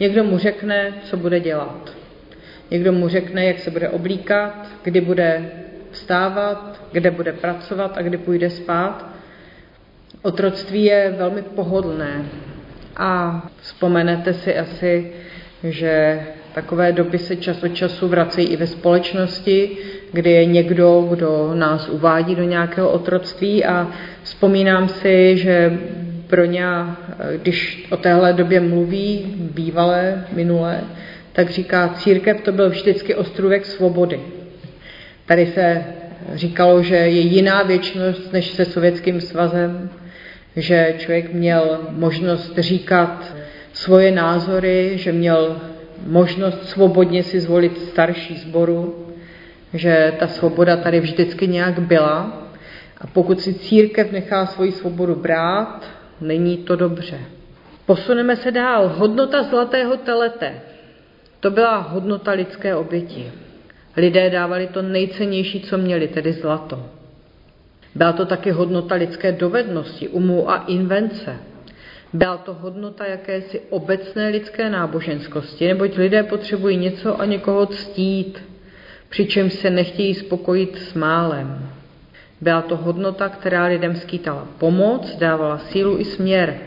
Někdo 0.00 0.24
mu 0.24 0.38
řekne, 0.38 0.94
co 1.04 1.16
bude 1.16 1.40
dělat. 1.40 1.92
Někdo 2.70 2.92
mu 2.92 3.08
řekne, 3.08 3.44
jak 3.44 3.58
se 3.58 3.70
bude 3.70 3.88
oblíkat, 3.88 4.68
kdy 4.82 5.00
bude 5.00 5.50
vstávat, 5.90 6.80
kde 6.92 7.10
bude 7.10 7.32
pracovat 7.32 7.92
a 7.96 8.02
kdy 8.02 8.18
půjde 8.18 8.50
spát. 8.50 9.06
Otroctví 10.22 10.84
je 10.84 11.14
velmi 11.18 11.42
pohodlné. 11.42 12.22
A 12.96 13.42
vzpomenete 13.60 14.34
si 14.34 14.56
asi, 14.56 15.12
že 15.64 16.22
takové 16.54 16.92
doby 16.92 17.18
se 17.18 17.36
čas 17.36 17.62
od 17.62 17.74
času 17.74 18.08
vracejí 18.08 18.48
i 18.48 18.56
ve 18.56 18.66
společnosti, 18.66 19.76
kdy 20.12 20.30
je 20.30 20.44
někdo, 20.44 21.06
kdo 21.10 21.54
nás 21.54 21.88
uvádí 21.88 22.34
do 22.34 22.44
nějakého 22.44 22.90
otroctví 22.90 23.64
a 23.64 23.88
vzpomínám 24.22 24.88
si, 24.88 25.36
že 25.36 25.78
pro 26.26 26.44
ně, 26.44 26.64
když 27.42 27.88
o 27.90 27.96
téhle 27.96 28.32
době 28.32 28.60
mluví, 28.60 29.34
bývalé, 29.36 30.24
minulé, 30.32 30.80
tak 31.32 31.50
říká, 31.50 31.88
církev 31.88 32.40
to 32.40 32.52
byl 32.52 32.70
vždycky 32.70 33.14
ostrůvek 33.14 33.66
svobody. 33.66 34.20
Tady 35.30 35.46
se 35.46 35.84
říkalo, 36.34 36.82
že 36.82 36.96
je 36.96 37.20
jiná 37.20 37.62
věčnost 37.62 38.32
než 38.32 38.46
se 38.46 38.64
Sovětským 38.64 39.20
svazem, 39.20 39.90
že 40.56 40.94
člověk 40.98 41.32
měl 41.32 41.80
možnost 41.90 42.58
říkat 42.58 43.34
svoje 43.72 44.10
názory, 44.12 44.92
že 44.94 45.12
měl 45.12 45.60
možnost 46.06 46.68
svobodně 46.68 47.22
si 47.22 47.40
zvolit 47.40 47.78
starší 47.78 48.38
sboru, 48.38 49.06
že 49.74 50.12
ta 50.18 50.26
svoboda 50.26 50.76
tady 50.76 51.00
vždycky 51.00 51.48
nějak 51.48 51.78
byla 51.78 52.46
a 53.00 53.06
pokud 53.06 53.40
si 53.40 53.54
církev 53.54 54.12
nechá 54.12 54.46
svoji 54.46 54.72
svobodu 54.72 55.14
brát, 55.14 55.86
není 56.20 56.56
to 56.56 56.76
dobře. 56.76 57.18
Posuneme 57.86 58.36
se 58.36 58.50
dál. 58.50 58.88
Hodnota 58.88 59.42
zlatého 59.42 59.96
telete. 59.96 60.60
To 61.40 61.50
byla 61.50 61.76
hodnota 61.76 62.32
lidské 62.32 62.74
oběti. 62.74 63.32
Lidé 63.96 64.30
dávali 64.30 64.66
to 64.66 64.82
nejcennější, 64.82 65.60
co 65.60 65.78
měli, 65.78 66.08
tedy 66.08 66.32
zlato. 66.32 66.86
Byla 67.94 68.12
to 68.12 68.26
taky 68.26 68.50
hodnota 68.50 68.94
lidské 68.94 69.32
dovednosti, 69.32 70.08
umu 70.08 70.50
a 70.50 70.56
invence. 70.56 71.36
Byla 72.12 72.36
to 72.36 72.54
hodnota 72.54 73.06
jakési 73.06 73.60
obecné 73.70 74.28
lidské 74.28 74.70
náboženskosti, 74.70 75.66
neboť 75.66 75.96
lidé 75.96 76.22
potřebují 76.22 76.76
něco 76.76 77.20
a 77.20 77.24
někoho 77.24 77.66
ctít, 77.66 78.42
přičemž 79.08 79.52
se 79.52 79.70
nechtějí 79.70 80.14
spokojit 80.14 80.78
s 80.78 80.94
málem. 80.94 81.70
Byla 82.40 82.62
to 82.62 82.76
hodnota, 82.76 83.28
která 83.28 83.64
lidem 83.64 83.96
skýtala 83.96 84.48
pomoc, 84.58 85.16
dávala 85.16 85.58
sílu 85.58 86.00
i 86.00 86.04
směr, 86.04 86.58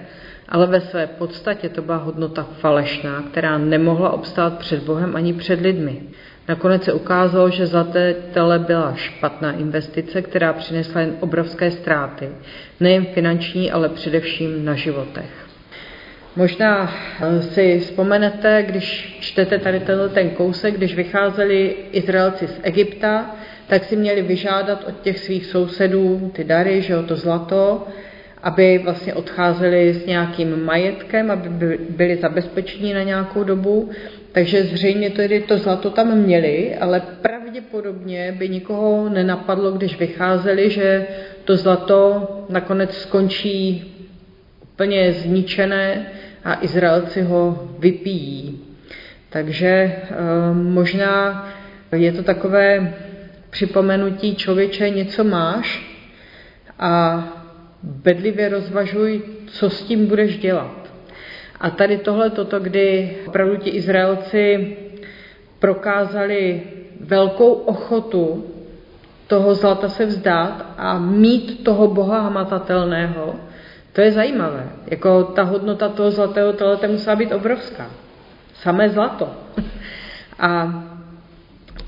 ale 0.50 0.68
ve 0.68 0.82
své 0.82 1.08
podstatě 1.08 1.70
to 1.70 1.82
byla 1.82 1.98
hodnota 1.98 2.44
falešná, 2.44 3.22
která 3.22 3.58
nemohla 3.58 4.10
obstát 4.10 4.58
před 4.58 4.84
Bohem 4.84 5.15
ani 5.15 5.34
před 5.34 5.62
lidmi. 5.62 6.01
Nakonec 6.48 6.84
se 6.84 6.94
ukázalo, 6.94 7.50
že 7.50 7.68
zlaté 7.68 8.14
tele 8.14 8.60
byla 8.60 8.94
špatná 8.96 9.52
investice, 9.52 10.22
která 10.22 10.54
přinesla 10.54 11.02
jen 11.02 11.16
obrovské 11.20 11.72
ztráty, 11.72 12.30
nejen 12.80 13.06
finanční, 13.06 13.72
ale 13.72 13.90
především 13.90 14.66
na 14.66 14.76
životech. 14.76 15.44
Možná 16.36 16.94
eh, 17.22 17.42
si 17.42 17.80
vzpomenete, 17.80 18.64
když 18.68 19.18
čtete 19.20 19.60
tady 19.60 19.80
tenhle 19.80 20.10
ten 20.10 20.30
kousek, 20.30 20.74
když 20.74 20.96
vycházeli 20.96 21.76
Izraelci 21.92 22.48
z 22.48 22.60
Egypta, 22.64 23.36
tak 23.68 23.84
si 23.84 23.96
měli 23.96 24.22
vyžádat 24.22 24.84
od 24.88 25.02
těch 25.02 25.20
svých 25.20 25.46
sousedů 25.46 26.32
ty 26.36 26.44
dary, 26.44 26.82
že 26.82 26.94
jo, 26.94 27.04
to 27.04 27.16
zlato, 27.16 27.88
aby 28.44 28.78
vlastně 28.84 29.14
odcházeli 29.14 29.94
s 29.94 30.06
nějakým 30.06 30.66
majetkem, 30.66 31.32
aby 31.32 31.78
byli 31.90 32.16
zabezpečení 32.16 32.94
na 32.94 33.04
nějakou 33.04 33.44
dobu. 33.44 33.90
Takže 34.34 34.63
zřejmě 34.63 35.10
tedy 35.10 35.40
to 35.40 35.58
zlato 35.58 35.90
tam 35.90 36.18
měli, 36.18 36.75
ale 36.75 37.02
pravděpodobně 37.22 38.36
by 38.40 38.50
nikoho 38.50 39.10
nenapadlo, 39.10 39.72
když 39.72 40.00
vycházeli, 40.00 40.70
že 40.70 41.08
to 41.46 41.58
zlato 41.58 42.28
nakonec 42.50 42.98
skončí 42.98 43.90
úplně 44.62 45.13
zničené 45.13 46.06
a 46.44 46.63
Izraelci 46.63 47.22
ho 47.22 47.70
vypijí. 47.80 48.62
Takže 49.30 49.68
e, 49.68 49.94
možná 50.54 51.48
je 51.92 52.12
to 52.12 52.24
takové 52.24 52.94
připomenutí 53.50 54.36
člověče, 54.36 54.90
něco 54.90 55.24
máš 55.24 55.94
a 56.80 57.24
bedlivě 57.84 58.50
rozvažuj, 58.50 59.22
co 59.48 59.70
s 59.70 59.84
tím 59.84 60.08
budeš 60.08 60.38
dělat. 60.38 60.83
A 61.63 61.70
tady 61.70 61.98
tohle 61.98 62.29
toto, 62.29 62.60
kdy 62.60 63.15
opravdu 63.27 63.58
ti 63.58 63.70
Izraelci 63.70 64.77
prokázali 65.60 66.62
velkou 67.00 67.53
ochotu 67.53 68.46
toho 69.27 69.55
zlata 69.55 69.89
se 69.89 70.05
vzdát 70.05 70.65
a 70.77 71.00
mít 71.00 71.63
toho 71.63 71.88
Boha 71.88 72.20
hmatatelného, 72.20 73.36
to 73.93 74.01
je 74.01 74.12
zajímavé. 74.12 74.70
Jako 74.88 75.24
ta 75.24 75.43
hodnota 75.43 75.89
toho 75.89 76.12
zlatého 76.12 76.53
telete 76.53 76.88
musela 76.88 77.15
být 77.15 77.32
obrovská. 77.32 77.88
Samé 78.53 78.89
zlato. 78.89 79.29
A 80.39 80.84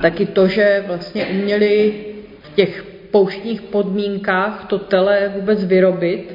taky 0.02 0.26
to, 0.26 0.48
že 0.48 0.84
vlastně 0.88 1.26
uměli 1.26 1.94
v 2.42 2.56
těch 2.56 2.84
pouštních 3.12 3.62
podmínkách 3.62 4.66
to 4.68 4.80
tele 4.80 5.32
vůbec 5.36 5.64
vyrobit, 5.66 6.35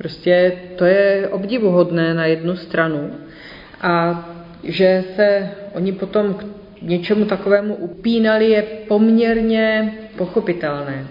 prostě 0.00 0.52
to 0.76 0.84
je 0.84 1.28
obdivuhodné 1.28 2.14
na 2.14 2.26
jednu 2.26 2.56
stranu. 2.56 3.10
A 3.80 4.24
že 4.64 5.04
se 5.16 5.50
oni 5.72 5.92
potom 5.92 6.34
k 6.34 6.44
něčemu 6.82 7.24
takovému 7.24 7.74
upínali, 7.74 8.50
je 8.50 8.62
poměrně 8.62 9.94
pochopitelné. 10.16 11.06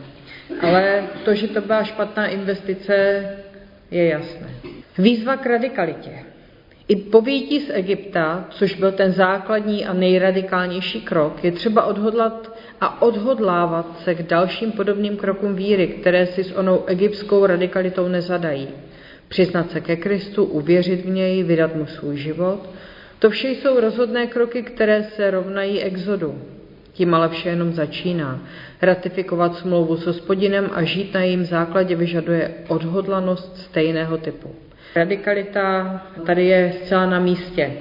Ale 0.62 1.04
to, 1.26 1.34
že 1.34 1.48
to 1.48 1.62
byla 1.62 1.84
špatná 1.84 2.28
investice, 2.28 3.24
je 3.92 4.08
jasné. 4.08 4.48
Výzva 4.98 5.38
k 5.38 5.46
radikalitě. 5.46 6.12
I 6.88 6.96
po 6.96 7.22
z 7.22 7.70
Egypta, 7.70 8.46
což 8.50 8.74
byl 8.74 8.92
ten 8.92 9.12
základní 9.12 9.86
a 9.86 9.94
nejradikálnější 9.94 11.02
krok, 11.02 11.44
je 11.44 11.52
třeba 11.52 11.86
odhodlat 11.86 12.59
a 12.82 13.02
odhodlávat 13.02 14.00
se 14.00 14.16
k 14.16 14.24
dalším 14.24 14.72
podobným 14.72 15.18
krokům 15.18 15.56
víry, 15.56 15.88
které 15.88 16.26
si 16.26 16.44
s 16.44 16.52
onou 16.52 16.86
egyptskou 16.86 17.46
radikalitou 17.46 18.08
nezadají. 18.08 18.68
Přiznat 19.28 19.72
se 19.72 19.82
ke 19.82 19.96
Kristu, 19.96 20.44
uvěřit 20.44 21.06
v 21.06 21.10
něj, 21.10 21.44
vydat 21.44 21.76
mu 21.76 21.86
svůj 21.86 22.18
život. 22.18 22.70
To 23.20 23.30
vše 23.30 23.50
jsou 23.50 23.80
rozhodné 23.80 24.28
kroky, 24.28 24.64
které 24.64 25.04
se 25.04 25.32
rovnají 25.32 25.82
exodu. 25.82 26.42
Tím 26.94 27.14
ale 27.14 27.30
vše 27.30 27.50
jenom 27.50 27.74
začíná. 27.74 28.40
Ratifikovat 28.82 29.56
smlouvu 29.56 29.98
s 29.98 30.06
hospodinem 30.06 30.70
a 30.74 30.84
žít 30.84 31.14
na 31.14 31.22
jejím 31.22 31.46
základě 31.46 31.96
vyžaduje 31.96 32.52
odhodlanost 32.68 33.58
stejného 33.58 34.18
typu. 34.18 34.56
Radikalita 34.96 36.02
tady 36.26 36.46
je 36.46 36.74
zcela 36.82 37.06
na 37.06 37.20
místě, 37.20 37.72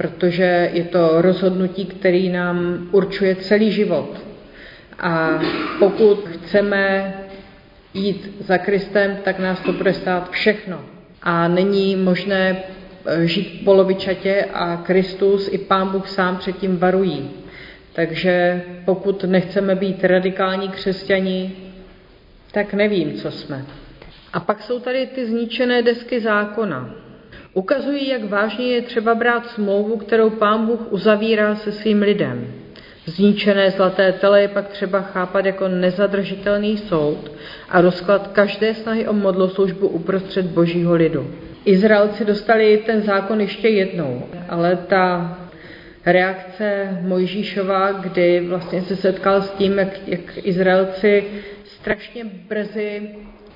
protože 0.00 0.70
je 0.72 0.84
to 0.84 1.22
rozhodnutí, 1.22 1.84
který 1.84 2.28
nám 2.28 2.88
určuje 2.92 3.36
celý 3.36 3.72
život. 3.72 4.20
A 4.98 5.42
pokud 5.78 6.28
chceme 6.28 7.14
jít 7.94 8.36
za 8.40 8.58
Kristem, 8.58 9.18
tak 9.24 9.38
nás 9.38 9.60
to 9.60 9.72
bude 9.72 9.94
stát 9.94 10.30
všechno. 10.30 10.80
A 11.22 11.48
není 11.48 11.96
možné 11.96 12.56
eh, 13.06 13.26
žít 13.26 13.64
polovičatě 13.64 14.44
a 14.54 14.76
Kristus 14.76 15.48
i 15.52 15.58
Pán 15.58 15.88
Bůh 15.88 16.08
sám 16.08 16.36
předtím 16.36 16.78
varují. 16.78 17.30
Takže 17.92 18.62
pokud 18.84 19.24
nechceme 19.24 19.74
být 19.74 20.04
radikální 20.04 20.68
křesťani, 20.68 21.52
tak 22.52 22.74
nevím, 22.74 23.12
co 23.14 23.30
jsme. 23.30 23.64
A 24.32 24.40
pak 24.40 24.62
jsou 24.62 24.80
tady 24.80 25.06
ty 25.06 25.26
zničené 25.26 25.82
desky 25.82 26.20
zákona. 26.20 26.99
Ukazují, 27.54 28.08
jak 28.08 28.24
vážně 28.24 28.66
je 28.66 28.82
třeba 28.82 29.14
brát 29.14 29.46
smlouvu, 29.46 29.96
kterou 29.96 30.30
pán 30.30 30.66
Bůh 30.66 30.92
uzavírá 30.92 31.54
se 31.54 31.72
svým 31.72 32.02
lidem. 32.02 32.46
Zničené 33.06 33.70
zlaté 33.70 34.12
tele 34.12 34.42
je 34.42 34.48
pak 34.48 34.68
třeba 34.68 35.00
chápat 35.00 35.44
jako 35.46 35.68
nezadržitelný 35.68 36.76
soud 36.76 37.32
a 37.68 37.80
rozklad 37.80 38.26
každé 38.26 38.74
snahy 38.74 39.08
o 39.08 39.12
modloslužbu 39.12 39.88
uprostřed 39.88 40.46
božího 40.46 40.94
lidu. 40.94 41.30
Izraelci 41.64 42.24
dostali 42.24 42.82
ten 42.86 43.02
zákon 43.02 43.40
ještě 43.40 43.68
jednou, 43.68 44.22
ale 44.48 44.76
ta 44.76 45.38
reakce 46.06 46.98
Mojžíšova, 47.02 47.92
kdy 47.92 48.40
vlastně 48.48 48.82
se 48.82 48.96
setkal 48.96 49.42
s 49.42 49.50
tím, 49.50 49.78
jak, 49.78 50.08
jak 50.08 50.20
Izraelci 50.36 51.24
strašně 51.64 52.24
brzy 52.48 53.08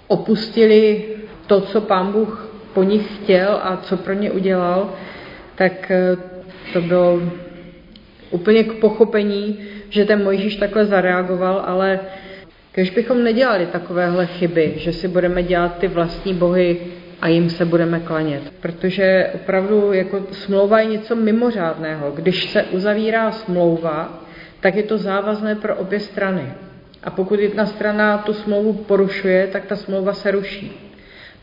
opustili 0.07 1.05
to, 1.47 1.61
co 1.61 1.81
pán 1.81 2.13
Bůh 2.13 2.54
po 2.75 2.83
nich 2.83 3.17
chtěl 3.17 3.61
a 3.63 3.77
co 3.77 3.97
pro 3.97 4.13
ně 4.13 4.31
udělal, 4.31 4.93
tak 5.55 5.91
eh, 5.91 6.17
to 6.73 6.81
bylo 6.81 7.21
úplně 8.31 8.65
k 8.65 8.73
pochopení, 8.73 9.59
že 9.91 10.05
ten 10.05 10.25
Mojžíš 10.25 10.57
takhle 10.57 10.85
zareagoval, 10.85 11.63
ale 11.67 12.01
když 12.75 12.91
bychom 12.91 13.25
nedělali 13.25 13.67
takovéhle 13.67 14.27
chyby, 14.27 14.73
že 14.77 14.93
si 14.93 15.09
budeme 15.09 15.43
dělat 15.43 15.79
ty 15.79 15.89
vlastní 15.89 16.35
bohy 16.35 16.77
a 17.21 17.29
jim 17.29 17.51
se 17.51 17.65
budeme 17.65 18.01
klanět. 18.01 18.43
Protože 18.61 19.31
opravdu 19.35 19.93
jako 19.93 20.21
smlouva 20.33 20.81
je 20.81 20.87
něco 20.87 21.17
mimořádného. 21.17 22.11
Když 22.11 22.51
se 22.51 22.63
uzavírá 22.63 23.33
smlouva, 23.33 24.23
tak 24.61 24.75
je 24.75 24.83
to 24.83 24.99
závazné 24.99 25.55
pro 25.55 25.77
obě 25.77 26.01
strany. 26.01 26.53
A 27.03 27.11
pokud 27.11 27.41
jedna 27.41 27.67
strana 27.67 28.19
tu 28.19 28.33
smlouvu 28.33 28.73
porušuje, 28.73 29.47
tak 29.47 29.65
ta 29.67 29.77
smlouva 29.77 30.13
se 30.13 30.31
ruší. 30.31 30.84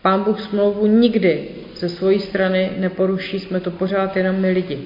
Pán 0.02 0.24
Bůh 0.24 0.42
smlouvu 0.42 0.86
nikdy 0.86 1.48
ze 1.76 1.90
své 1.90 2.20
strany 2.20 2.72
neporuší, 2.78 3.40
jsme 3.40 3.60
to 3.60 3.72
pořád 3.72 4.18
jenom 4.18 4.36
my 4.36 4.52
lidi. 4.52 4.80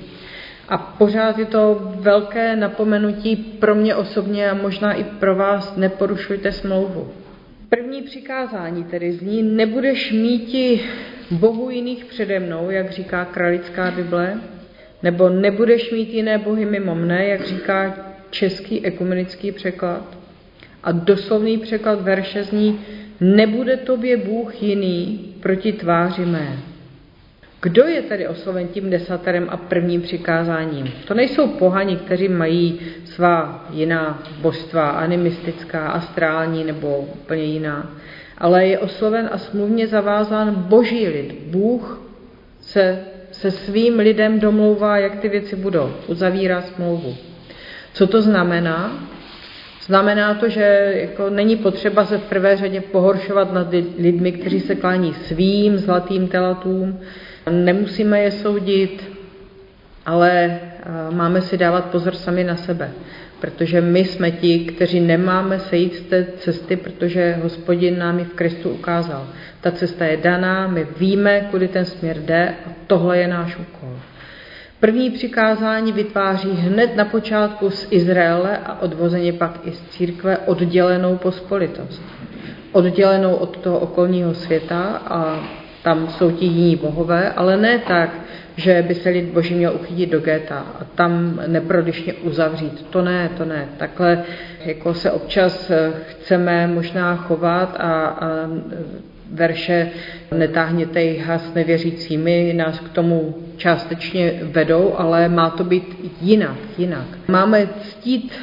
A 0.69 0.77
pořád 0.77 1.37
je 1.37 1.45
to 1.45 1.91
velké 1.95 2.55
napomenutí 2.55 3.35
pro 3.35 3.75
mě 3.75 3.95
osobně 3.95 4.49
a 4.49 4.53
možná 4.53 4.93
i 4.93 5.03
pro 5.03 5.35
vás, 5.35 5.75
neporušujte 5.75 6.51
smlouvu. 6.51 7.11
První 7.69 8.01
přikázání 8.01 8.83
tedy 8.83 9.11
zní, 9.11 9.43
nebudeš 9.43 10.11
míti 10.11 10.81
bohu 11.31 11.69
jiných 11.69 12.05
přede 12.05 12.39
mnou, 12.39 12.69
jak 12.69 12.91
říká 12.91 13.25
kralická 13.25 13.91
Bible, 13.91 14.37
nebo 15.03 15.29
nebudeš 15.29 15.91
mít 15.91 16.13
jiné 16.13 16.37
bohy 16.37 16.65
mimo 16.65 16.95
mne, 16.95 17.25
jak 17.25 17.45
říká 17.45 17.95
český 18.29 18.85
ekumenický 18.85 19.51
překlad. 19.51 20.17
A 20.83 20.91
doslovný 20.91 21.57
překlad 21.57 22.01
verše 22.01 22.43
zní, 22.43 22.79
nebude 23.19 23.77
tobě 23.77 24.17
Bůh 24.17 24.63
jiný 24.63 25.19
proti 25.39 25.73
tváři 25.73 26.25
mé. 26.25 26.57
Kdo 27.61 27.83
je 27.83 28.01
tedy 28.01 28.27
osloven 28.27 28.67
tím 28.67 28.89
desaterem 28.89 29.47
a 29.49 29.57
prvním 29.57 30.01
přikázáním? 30.01 30.91
To 31.07 31.13
nejsou 31.13 31.47
pohani, 31.47 31.95
kteří 31.95 32.27
mají 32.27 32.79
svá 33.05 33.65
jiná 33.73 34.23
božstva, 34.41 34.89
animistická, 34.89 35.87
astrální 35.87 36.63
nebo 36.63 36.97
úplně 36.97 37.43
jiná, 37.43 37.95
ale 38.37 38.67
je 38.67 38.79
osloven 38.79 39.29
a 39.31 39.37
smluvně 39.37 39.87
zavázán 39.87 40.55
boží 40.55 41.07
lid. 41.07 41.33
Bůh 41.49 42.01
se 42.61 42.99
se 43.39 43.51
svým 43.51 43.99
lidem 43.99 44.39
domlouvá, 44.39 44.97
jak 44.97 45.19
ty 45.19 45.29
věci 45.29 45.55
budou, 45.55 45.93
uzavírá 46.07 46.61
smlouvu. 46.61 47.15
Co 47.93 48.07
to 48.07 48.21
znamená? 48.21 49.07
Znamená 49.85 50.33
to, 50.33 50.49
že 50.49 50.93
jako 50.95 51.29
není 51.29 51.55
potřeba 51.55 52.05
se 52.05 52.17
v 52.17 52.23
prvé 52.23 52.57
řadě 52.57 52.81
pohoršovat 52.81 53.53
nad 53.53 53.67
lidmi, 53.99 54.31
kteří 54.31 54.59
se 54.59 54.75
klání 54.75 55.13
svým 55.13 55.77
zlatým 55.77 56.27
telatům. 56.27 56.99
Nemusíme 57.51 58.19
je 58.19 58.31
soudit, 58.31 59.11
ale 60.05 60.59
eh, 60.59 61.15
máme 61.15 61.41
si 61.41 61.57
dávat 61.57 61.85
pozor 61.85 62.15
sami 62.15 62.43
na 62.43 62.55
sebe. 62.55 62.91
Protože 63.39 63.81
my 63.81 64.05
jsme 64.05 64.31
ti, 64.31 64.59
kteří 64.59 64.99
nemáme 64.99 65.59
sejít 65.59 65.95
z 65.95 66.01
té 66.01 66.25
cesty, 66.37 66.75
protože 66.75 67.39
hospodin 67.43 67.99
nám 67.99 68.19
ji 68.19 68.25
v 68.25 68.33
Kristu 68.33 68.69
ukázal. 68.69 69.27
Ta 69.61 69.71
cesta 69.71 70.05
je 70.05 70.17
daná, 70.17 70.67
my 70.67 70.87
víme, 70.97 71.47
kudy 71.51 71.67
ten 71.67 71.85
směr 71.85 72.17
jde 72.17 72.53
a 72.65 72.69
tohle 72.87 73.17
je 73.17 73.27
náš 73.27 73.57
úkol. 73.57 73.89
První 74.79 75.09
přikázání 75.11 75.91
vytváří 75.91 76.51
hned 76.51 76.95
na 76.95 77.05
počátku 77.05 77.69
z 77.69 77.87
Izraele 77.91 78.57
a 78.57 78.81
odvozeně 78.81 79.33
pak 79.33 79.59
i 79.63 79.71
z 79.71 79.81
církve 79.89 80.37
oddělenou 80.37 81.17
pospolitost. 81.17 82.01
Oddělenou 82.71 83.35
od 83.35 83.57
toho 83.57 83.79
okolního 83.79 84.33
světa 84.33 84.81
a 85.07 85.39
tam 85.83 86.07
jsou 86.09 86.31
ti 86.31 86.45
jiní 86.45 86.75
bohové, 86.75 87.31
ale 87.31 87.57
ne 87.57 87.79
tak, 87.79 88.09
že 88.55 88.83
by 88.87 88.95
se 88.95 89.09
lid 89.09 89.25
boží 89.25 89.55
měl 89.55 89.75
uchytit 89.75 90.09
do 90.09 90.19
geta 90.19 90.65
a 90.79 90.83
tam 90.95 91.41
neprodyšně 91.47 92.13
uzavřít. 92.13 92.85
To 92.89 93.01
ne, 93.01 93.29
to 93.37 93.45
ne. 93.45 93.69
Takhle 93.77 94.23
jako 94.65 94.93
se 94.93 95.11
občas 95.11 95.71
chceme 96.07 96.67
možná 96.67 97.15
chovat 97.15 97.75
a, 97.79 98.05
a 98.05 98.27
verše 99.35 99.89
netáhněte 100.37 101.01
jich 101.01 101.29
s 101.29 101.53
nevěřícími, 101.53 102.53
nás 102.57 102.79
k 102.79 102.89
tomu 102.89 103.35
částečně 103.57 104.39
vedou, 104.43 104.93
ale 104.97 105.29
má 105.29 105.49
to 105.49 105.63
být 105.63 105.97
jinak, 106.21 106.57
jinak. 106.77 107.07
Máme 107.27 107.69
ctít 107.81 108.33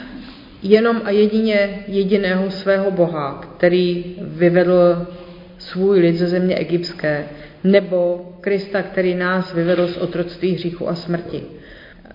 jenom 0.62 1.00
a 1.04 1.10
jedině 1.10 1.84
jediného 1.88 2.50
svého 2.50 2.90
Boha, 2.90 3.40
který 3.56 4.16
vyvedl 4.20 5.06
svůj 5.58 6.00
lid 6.00 6.16
ze 6.16 6.26
země 6.26 6.56
egyptské, 6.56 7.24
nebo 7.64 8.28
Krista, 8.40 8.82
který 8.82 9.14
nás 9.14 9.54
vyvedl 9.54 9.86
z 9.86 9.96
otroctví 9.96 10.54
hříchu 10.54 10.88
a 10.88 10.94
smrti. 10.94 11.42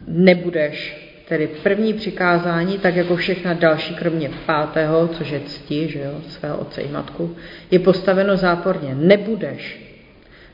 Nebudeš 0.08 1.07
Tedy 1.28 1.48
první 1.64 1.94
přikázání, 1.94 2.80
tak 2.80 2.96
jako 2.96 3.16
všechna 3.16 3.54
další, 3.54 3.96
kromě 3.96 4.30
pátého, 4.46 5.08
což 5.08 5.30
je 5.30 5.40
cti, 5.40 5.88
že 5.88 6.00
jo, 6.00 6.22
svého 6.28 6.58
otce 6.58 6.82
i 6.82 6.92
matku, 6.92 7.36
je 7.72 7.80
postaveno 7.80 8.38
záporně. 8.38 8.96
Nebudeš. 8.96 9.88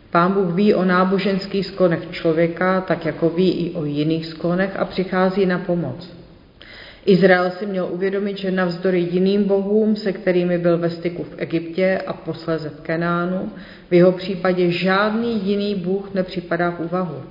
Pán 0.09 0.33
Bůh 0.33 0.53
ví 0.53 0.73
o 0.73 0.85
náboženských 0.85 1.65
sklonech 1.65 2.11
člověka, 2.11 2.81
tak 2.81 3.05
jako 3.05 3.29
ví 3.29 3.51
i 3.51 3.71
o 3.71 3.85
jiných 3.85 4.25
sklonech 4.25 4.79
a 4.79 4.85
přichází 4.85 5.45
na 5.45 5.59
pomoc. 5.59 6.17
Izrael 7.05 7.51
si 7.51 7.65
měl 7.65 7.87
uvědomit, 7.91 8.37
že 8.37 8.51
navzdory 8.51 8.99
jiným 8.99 9.43
bohům, 9.43 9.95
se 9.95 10.11
kterými 10.11 10.57
byl 10.57 10.77
ve 10.77 10.89
styku 10.89 11.23
v 11.23 11.35
Egyptě 11.37 12.01
a 12.07 12.13
posléze 12.13 12.69
v 12.69 12.81
Kenánu, 12.81 13.51
v 13.89 13.93
jeho 13.93 14.11
případě 14.11 14.71
žádný 14.71 15.45
jiný 15.45 15.75
bůh 15.75 16.13
nepřipadá 16.13 16.71
v 16.71 16.79
úvahu. 16.79 17.23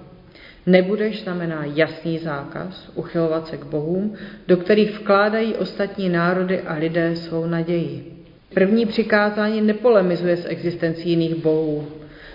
Nebudeš 0.67 1.23
znamená 1.23 1.65
jasný 1.65 2.19
zákaz 2.19 2.91
uchylovat 2.95 3.47
se 3.47 3.57
k 3.57 3.65
bohům, 3.65 4.15
do 4.49 4.57
kterých 4.57 4.99
vkládají 4.99 5.55
ostatní 5.55 6.09
národy 6.09 6.61
a 6.61 6.75
lidé 6.75 7.17
svou 7.17 7.47
naději. 7.47 8.13
První 8.55 8.87
přikázání 8.87 9.61
nepolemizuje 9.61 10.37
s 10.37 10.49
existencí 10.49 11.11
jiných 11.11 11.35
bohů 11.35 11.87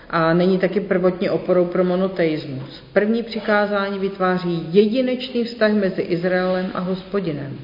a 0.10 0.34
není 0.34 0.58
taky 0.58 0.80
prvotní 0.80 1.30
oporou 1.30 1.66
pro 1.66 1.84
monoteismus. 1.84 2.84
První 2.94 3.24
přikázání 3.24 4.00
vytváří 4.00 4.68
jedinečný 4.72 5.44
vztah 5.44 5.72
mezi 5.72 6.02
Izraelem 6.02 6.72
a 6.74 6.80
hospodinem. 6.80 7.58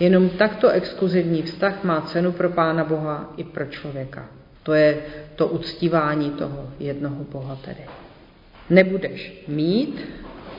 Jenom 0.00 0.28
takto 0.28 0.68
exkluzivní 0.68 1.42
vztah 1.42 1.84
má 1.84 2.00
cenu 2.00 2.32
pro 2.32 2.50
Pána 2.50 2.84
Boha 2.84 3.32
i 3.36 3.44
pro 3.44 3.66
člověka. 3.66 4.28
To 4.62 4.74
je 4.74 4.98
to 5.36 5.48
uctívání 5.48 6.30
toho 6.30 6.70
jednoho 6.78 7.24
Boha 7.32 7.56
tedy 7.64 7.80
nebudeš 8.70 9.44
mít, 9.48 10.00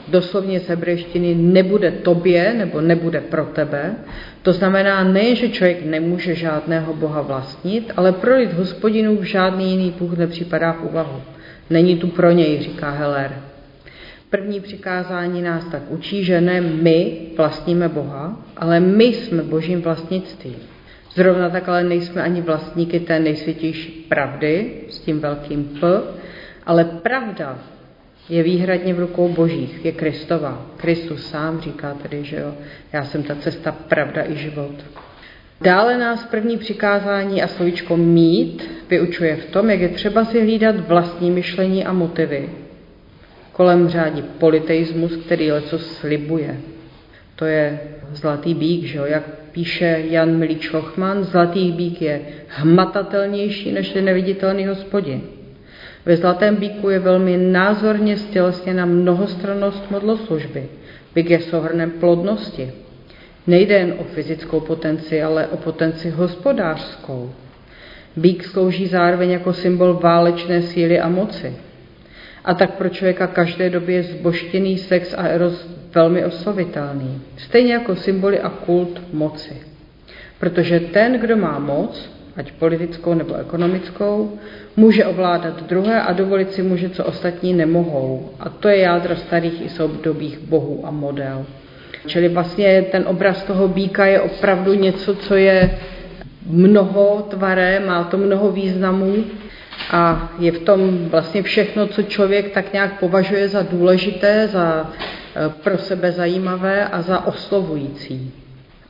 doslovně 0.07 0.59
z 0.59 0.67
hebrejštiny 0.67 1.35
nebude 1.35 1.91
tobě 1.91 2.53
nebo 2.53 2.81
nebude 2.81 3.21
pro 3.21 3.45
tebe. 3.45 3.95
To 4.41 4.53
znamená 4.53 5.03
ne, 5.03 5.35
že 5.35 5.49
člověk 5.49 5.85
nemůže 5.85 6.35
žádného 6.35 6.93
boha 6.93 7.21
vlastnit, 7.21 7.91
ale 7.97 8.11
pro 8.11 8.37
lid 8.37 8.53
hospodinů 8.53 9.23
žádný 9.23 9.71
jiný 9.71 9.93
bůh 9.99 10.17
nepřipadá 10.17 10.73
v 10.73 10.83
úvahu. 10.83 11.21
Není 11.69 11.97
tu 11.97 12.07
pro 12.07 12.31
něj, 12.31 12.59
říká 12.61 12.91
Heller. 12.91 13.31
První 14.29 14.59
přikázání 14.59 15.41
nás 15.41 15.65
tak 15.65 15.81
učí, 15.89 16.23
že 16.23 16.41
ne 16.41 16.61
my 16.61 17.17
vlastníme 17.37 17.89
Boha, 17.89 18.39
ale 18.57 18.79
my 18.79 19.03
jsme 19.03 19.43
božím 19.43 19.81
vlastnictvím. 19.81 20.55
Zrovna 21.13 21.49
tak 21.49 21.69
ale 21.69 21.83
nejsme 21.83 22.21
ani 22.21 22.41
vlastníky 22.41 22.99
té 22.99 23.19
nejsvětější 23.19 24.05
pravdy 24.09 24.71
s 24.89 24.99
tím 24.99 25.19
velkým 25.19 25.63
P, 25.79 26.01
ale 26.65 26.83
pravda 26.83 27.59
je 28.29 28.43
výhradně 28.43 28.93
v 28.93 28.99
rukou 28.99 29.29
božích, 29.29 29.85
je 29.85 29.91
Kristova. 29.91 30.65
Kristus 30.77 31.29
sám 31.29 31.61
říká 31.61 31.93
tedy, 31.93 32.23
že 32.23 32.35
jo, 32.35 32.53
já 32.93 33.05
jsem 33.05 33.23
ta 33.23 33.35
cesta, 33.35 33.71
pravda 33.71 34.23
i 34.27 34.35
život. 34.35 34.75
Dále 35.61 35.97
nás 35.97 36.25
první 36.25 36.57
přikázání 36.57 37.43
a 37.43 37.47
slovíčko 37.47 37.97
mít 37.97 38.69
vyučuje 38.89 39.35
v 39.35 39.45
tom, 39.45 39.69
jak 39.69 39.79
je 39.79 39.89
třeba 39.89 40.25
si 40.25 40.41
hlídat 40.41 40.87
vlastní 40.87 41.31
myšlení 41.31 41.85
a 41.85 41.93
motivy. 41.93 42.49
Kolem 43.51 43.87
řádí 43.87 44.21
politeismus, 44.21 45.15
který 45.15 45.51
leco 45.51 45.79
slibuje. 45.79 46.57
To 47.35 47.45
je 47.45 47.79
zlatý 48.11 48.53
bík, 48.53 48.83
že 48.83 48.97
jo? 48.97 49.05
jak 49.05 49.23
píše 49.51 50.03
Jan 50.09 50.37
Milíč 50.37 50.71
Lochman, 50.71 51.23
zlatý 51.23 51.71
bík 51.71 52.01
je 52.01 52.21
hmatatelnější 52.47 53.71
než 53.71 53.93
neviditelný 53.93 54.67
hospodin. 54.67 55.21
Ve 56.05 56.17
Zlatém 56.17 56.55
bíku 56.55 56.89
je 56.89 56.99
velmi 56.99 57.37
názorně 57.37 58.17
stělesněna 58.17 58.85
mnohostrannost 58.85 59.91
modloslužby. 59.91 60.63
Bík 61.15 61.29
je 61.29 61.39
souhrnem 61.39 61.91
plodnosti. 61.91 62.71
Nejde 63.47 63.75
jen 63.75 63.93
o 63.97 64.03
fyzickou 64.03 64.59
potenci, 64.59 65.23
ale 65.23 65.47
o 65.47 65.57
potenci 65.57 66.09
hospodářskou. 66.09 67.31
Bík 68.15 68.45
slouží 68.45 68.87
zároveň 68.87 69.31
jako 69.31 69.53
symbol 69.53 69.93
válečné 69.93 70.61
síly 70.61 70.99
a 70.99 71.09
moci. 71.09 71.55
A 72.45 72.53
tak 72.53 72.73
pro 72.73 72.89
člověka 72.89 73.27
každé 73.27 73.69
době 73.69 73.95
je 73.95 74.03
zboštěný 74.03 74.77
sex 74.77 75.13
a 75.17 75.23
eros 75.27 75.67
velmi 75.95 76.25
oslovitelný. 76.25 77.21
Stejně 77.37 77.73
jako 77.73 77.95
symboly 77.95 78.39
a 78.39 78.49
kult 78.49 79.01
moci. 79.13 79.61
Protože 80.39 80.79
ten, 80.79 81.19
kdo 81.19 81.37
má 81.37 81.59
moc, 81.59 82.09
ať 82.37 82.51
politickou 82.51 83.13
nebo 83.13 83.35
ekonomickou, 83.35 84.39
může 84.75 85.05
ovládat 85.05 85.63
druhé 85.63 86.01
a 86.01 86.13
dovolit 86.13 86.53
si 86.53 86.63
může, 86.63 86.89
co 86.89 87.03
ostatní 87.03 87.53
nemohou. 87.53 88.29
A 88.39 88.49
to 88.49 88.67
je 88.67 88.77
jádro 88.77 89.15
starých 89.15 89.65
i 89.65 89.69
soudobých 89.69 90.39
bohů 90.39 90.87
a 90.87 90.91
model. 90.91 91.45
Čili 92.07 92.29
vlastně 92.29 92.81
ten 92.91 93.03
obraz 93.07 93.43
toho 93.43 93.67
býka 93.67 94.05
je 94.05 94.21
opravdu 94.21 94.73
něco, 94.73 95.15
co 95.15 95.35
je 95.35 95.77
mnoho 96.45 97.27
tvaré, 97.29 97.79
má 97.79 98.03
to 98.03 98.17
mnoho 98.17 98.51
významů 98.51 99.23
a 99.91 100.31
je 100.39 100.51
v 100.51 100.59
tom 100.59 101.09
vlastně 101.09 101.43
všechno, 101.43 101.87
co 101.87 102.03
člověk 102.03 102.51
tak 102.53 102.73
nějak 102.73 102.99
považuje 102.99 103.47
za 103.47 103.61
důležité, 103.61 104.47
za 104.47 104.91
eh, 104.91 105.49
pro 105.63 105.77
sebe 105.77 106.11
zajímavé 106.11 106.87
a 106.87 107.01
za 107.01 107.27
oslovující. 107.27 108.42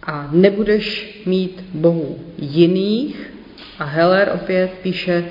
A 0.04 0.30
nebudeš 0.32 1.22
mít 1.26 1.66
bohů 1.74 2.20
jiných, 2.38 3.34
a 3.80 3.84
Heller 3.84 4.32
opět 4.36 4.72
píše, 4.82 5.26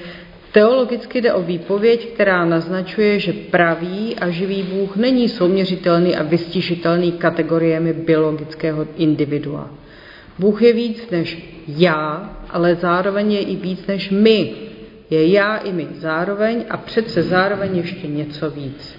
Teologicky 0.53 1.21
jde 1.21 1.33
o 1.33 1.43
výpověď, 1.43 2.09
která 2.09 2.45
naznačuje, 2.45 3.19
že 3.19 3.33
pravý 3.33 4.17
a 4.17 4.31
živý 4.31 4.63
Bůh 4.63 4.97
není 4.97 5.29
souměřitelný 5.29 6.17
a 6.17 6.23
vystižitelný 6.23 7.13
kategoriemi 7.13 7.93
biologického 7.93 8.87
individua. 8.97 9.71
Bůh 10.39 10.63
je 10.63 10.73
víc 10.73 11.11
než 11.11 11.39
já, 11.69 12.37
ale 12.51 12.75
zároveň 12.75 13.33
je 13.33 13.41
i 13.41 13.57
víc 13.57 13.87
než 13.87 14.11
my. 14.11 14.53
Je 15.11 15.27
já 15.27 15.57
i 15.57 15.73
my 15.73 15.87
zároveň 15.93 16.65
a 16.71 16.77
přece 16.77 17.23
zároveň 17.23 17.77
ještě 17.77 18.07
něco 18.07 18.51
víc. 18.51 18.99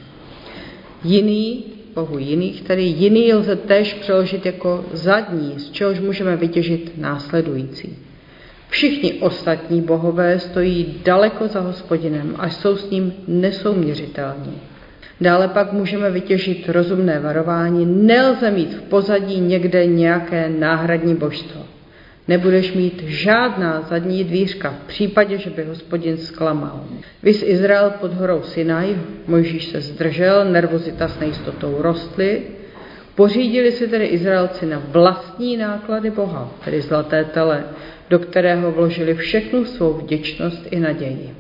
Jiný 1.04 1.73
bohu 1.96 2.18
jiných, 2.18 2.62
tedy 2.62 2.84
jiný 2.84 3.34
lze 3.34 3.56
též 3.56 3.94
přeložit 3.94 4.46
jako 4.46 4.86
zadní, 4.94 5.54
z 5.58 5.72
čehož 5.72 6.00
můžeme 6.00 6.36
vytěžit 6.36 6.92
následující. 6.98 7.98
Všichni 8.70 9.14
ostatní 9.14 9.82
bohové 9.82 10.40
stojí 10.40 11.02
daleko 11.06 11.48
za 11.48 11.60
hospodinem 11.60 12.36
a 12.38 12.50
jsou 12.50 12.76
s 12.76 12.90
ním 12.90 13.14
nesouměřitelní. 13.28 14.62
Dále 15.22 15.48
pak 15.48 15.74
můžeme 15.74 16.12
vytěžit 16.12 16.70
rozumné 16.70 17.20
varování. 17.20 17.86
Nelze 17.86 18.52
mít 18.52 18.74
v 18.74 18.82
pozadí 18.82 19.40
někde 19.40 19.86
nějaké 19.86 20.50
náhradní 20.50 21.16
božstvo. 21.16 21.63
Nebudeš 22.28 22.74
mít 22.74 23.04
žádná 23.06 23.82
zadní 23.82 24.24
dvířka 24.24 24.70
v 24.70 24.88
případě, 24.88 25.38
že 25.38 25.50
by 25.50 25.64
hospodin 25.64 26.18
zklamal. 26.18 26.84
Vys 27.24 27.44
Izrael 27.44 27.90
pod 27.90 28.14
horou 28.14 28.42
Sinaj, 28.42 28.96
Mojžíš 29.28 29.66
se 29.66 29.82
zdržel, 29.82 30.46
nervozita 30.46 31.08
s 31.08 31.20
nejistotou 31.20 31.76
rostly, 31.80 32.42
Pořídili 33.16 33.72
si 33.72 33.88
tedy 33.88 34.06
Izraelci 34.06 34.66
na 34.66 34.84
vlastní 34.88 35.58
náklady 35.58 36.12
Boha, 36.12 36.52
tedy 36.66 36.82
zlaté 36.82 37.26
tele, 37.26 37.64
do 38.10 38.20
kterého 38.20 38.72
vložili 38.72 39.14
všechnu 39.14 39.66
svou 39.66 39.94
vděčnost 39.94 40.68
i 40.72 40.80
naději. 40.80 41.36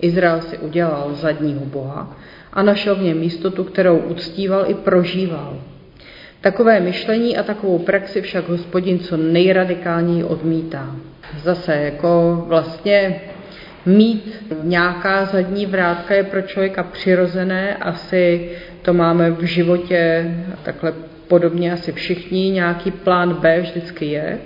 Izrael 0.00 0.40
si 0.40 0.58
udělal 0.58 1.14
zadního 1.14 1.64
Boha 1.64 2.16
a 2.52 2.62
našel 2.62 2.96
v 2.96 3.02
něm 3.02 3.22
jistotu, 3.22 3.64
kterou 3.64 3.98
uctíval 3.98 4.64
i 4.68 4.74
prožíval. 4.74 5.58
Takové 6.42 6.80
myšlení 6.80 7.36
a 7.36 7.42
takovou 7.42 7.78
praxi 7.78 8.20
však 8.20 8.48
hospodin 8.48 8.98
co 8.98 9.16
nejradikálněji 9.16 10.24
odmítá. 10.24 10.96
Zase 11.42 11.76
jako 11.76 12.44
vlastně 12.48 13.20
mít 13.86 14.52
nějaká 14.62 15.24
zadní 15.24 15.66
vrátka 15.66 16.14
je 16.14 16.22
pro 16.22 16.42
člověka 16.42 16.82
přirozené, 16.82 17.76
asi 17.76 18.50
to 18.82 18.94
máme 18.94 19.30
v 19.30 19.42
životě 19.42 20.30
takhle 20.62 20.92
podobně 21.28 21.72
asi 21.72 21.92
všichni, 21.92 22.50
nějaký 22.50 22.90
plán 22.90 23.34
B 23.34 23.60
vždycky 23.60 24.04
je. 24.06 24.38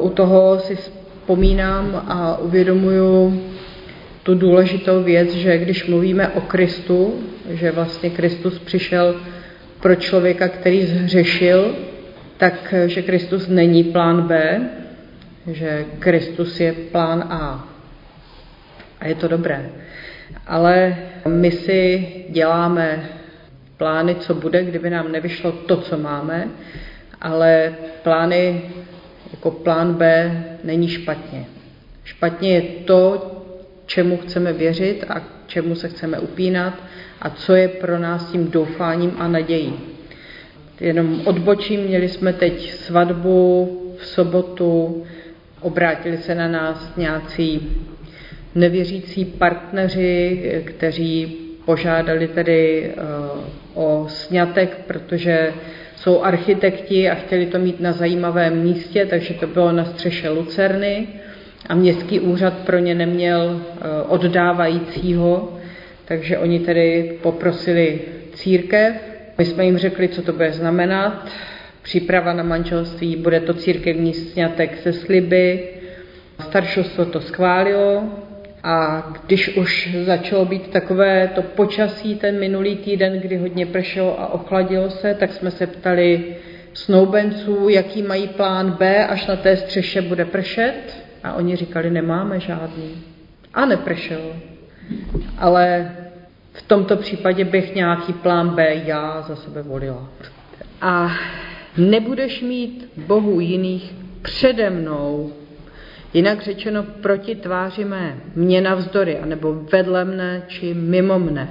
U 0.00 0.10
toho 0.10 0.58
si 0.58 0.76
vzpomínám 0.76 2.04
a 2.08 2.38
uvědomuju 2.38 3.42
tu 4.22 4.34
důležitou 4.34 5.02
věc, 5.02 5.32
že 5.32 5.58
když 5.58 5.86
mluvíme 5.86 6.28
o 6.28 6.40
Kristu, 6.40 7.14
že 7.50 7.72
vlastně 7.72 8.10
Kristus 8.10 8.58
přišel 8.58 9.14
pro 9.80 9.94
člověka, 9.94 10.48
který 10.48 10.86
zhřešil, 10.86 11.74
tak 12.36 12.74
že 12.86 13.02
Kristus 13.02 13.48
není 13.48 13.84
plán 13.84 14.22
B, 14.22 14.60
že 15.46 15.84
Kristus 15.98 16.60
je 16.60 16.72
plán 16.72 17.26
A. 17.30 17.68
A 19.00 19.06
je 19.06 19.14
to 19.14 19.28
dobré. 19.28 19.70
Ale 20.46 20.96
my 21.28 21.50
si 21.50 22.06
děláme 22.28 23.08
plány, 23.76 24.14
co 24.14 24.34
bude, 24.34 24.64
kdyby 24.64 24.90
nám 24.90 25.12
nevyšlo 25.12 25.52
to, 25.52 25.76
co 25.76 25.98
máme, 25.98 26.48
ale 27.20 27.74
plány 28.02 28.62
jako 29.30 29.50
plán 29.50 29.94
B 29.94 30.32
není 30.64 30.88
špatně. 30.88 31.44
Špatně 32.04 32.54
je 32.54 32.62
to, 32.62 33.32
čemu 33.86 34.16
chceme 34.16 34.52
věřit 34.52 35.04
a 35.08 35.22
čemu 35.46 35.74
se 35.74 35.88
chceme 35.88 36.18
upínat 36.18 36.74
a 37.22 37.30
co 37.30 37.54
je 37.54 37.68
pro 37.68 37.98
nás 37.98 38.30
tím 38.30 38.50
doufáním 38.50 39.12
a 39.18 39.28
nadějí. 39.28 39.72
Jenom 40.80 41.20
odbočím, 41.24 41.80
měli 41.80 42.08
jsme 42.08 42.32
teď 42.32 42.72
svatbu 42.72 43.68
v 43.98 44.06
sobotu, 44.06 45.04
obrátili 45.60 46.18
se 46.18 46.34
na 46.34 46.48
nás 46.48 46.96
nějací 46.96 47.76
nevěřící 48.54 49.24
partneři, 49.24 50.42
kteří 50.64 51.36
požádali 51.64 52.28
tedy 52.28 52.90
eh, 52.90 53.02
o 53.74 54.06
snětek, 54.08 54.78
protože 54.86 55.52
jsou 55.96 56.22
architekti 56.22 57.10
a 57.10 57.14
chtěli 57.14 57.46
to 57.46 57.58
mít 57.58 57.80
na 57.80 57.92
zajímavém 57.92 58.62
místě, 58.62 59.06
takže 59.06 59.34
to 59.34 59.46
bylo 59.46 59.72
na 59.72 59.84
střeše 59.84 60.28
Lucerny 60.28 61.08
a 61.68 61.74
městský 61.74 62.20
úřad 62.20 62.54
pro 62.54 62.78
ně 62.78 62.94
neměl 62.94 63.60
eh, 63.60 64.02
oddávajícího, 64.08 65.55
takže 66.08 66.38
oni 66.38 66.60
tedy 66.60 67.18
poprosili 67.22 68.00
církev. 68.34 68.94
My 69.38 69.44
jsme 69.44 69.64
jim 69.64 69.78
řekli, 69.78 70.08
co 70.08 70.22
to 70.22 70.32
bude 70.32 70.52
znamenat. 70.52 71.28
Příprava 71.82 72.32
na 72.32 72.42
manželství, 72.42 73.16
bude 73.16 73.40
to 73.40 73.54
církevní 73.54 74.14
snětek 74.14 74.78
se 74.82 74.92
sliby. 74.92 75.68
Staršostvo 76.40 77.04
to 77.04 77.20
schválilo, 77.20 78.04
a 78.62 79.06
když 79.26 79.56
už 79.56 79.94
začalo 80.04 80.44
být 80.44 80.70
takové 80.70 81.30
to 81.34 81.42
počasí 81.42 82.14
ten 82.14 82.40
minulý 82.40 82.76
týden, 82.76 83.20
kdy 83.20 83.36
hodně 83.36 83.66
pršelo 83.66 84.20
a 84.20 84.32
ochladilo 84.32 84.90
se, 84.90 85.14
tak 85.14 85.32
jsme 85.32 85.50
se 85.50 85.66
ptali 85.66 86.24
snoubenců, 86.72 87.68
jaký 87.68 88.02
mají 88.02 88.28
plán 88.28 88.70
B, 88.70 89.06
až 89.06 89.26
na 89.26 89.36
té 89.36 89.56
střeše 89.56 90.02
bude 90.02 90.24
pršet. 90.24 91.04
A 91.24 91.34
oni 91.34 91.56
říkali, 91.56 91.90
nemáme 91.90 92.40
žádný. 92.40 93.04
A 93.54 93.66
nepršelo. 93.66 94.55
Ale 95.38 95.92
v 96.52 96.62
tomto 96.62 96.96
případě 96.96 97.44
bych 97.44 97.74
nějaký 97.74 98.12
plán 98.12 98.48
B 98.48 98.74
já 98.74 99.22
za 99.22 99.36
sebe 99.36 99.62
volila. 99.62 100.08
A 100.80 101.12
nebudeš 101.76 102.42
mít 102.42 102.90
bohů 102.96 103.40
jiných 103.40 103.94
přede 104.22 104.70
mnou, 104.70 105.32
Jinak 106.16 106.42
řečeno 106.42 106.82
proti 106.82 107.34
tváři 107.34 107.84
mé, 107.84 108.20
mě 108.34 108.60
navzdory, 108.60 109.18
anebo 109.18 109.54
vedle 109.54 110.04
mne 110.04 110.42
či 110.48 110.74
mimo 110.74 111.18
mne. 111.18 111.48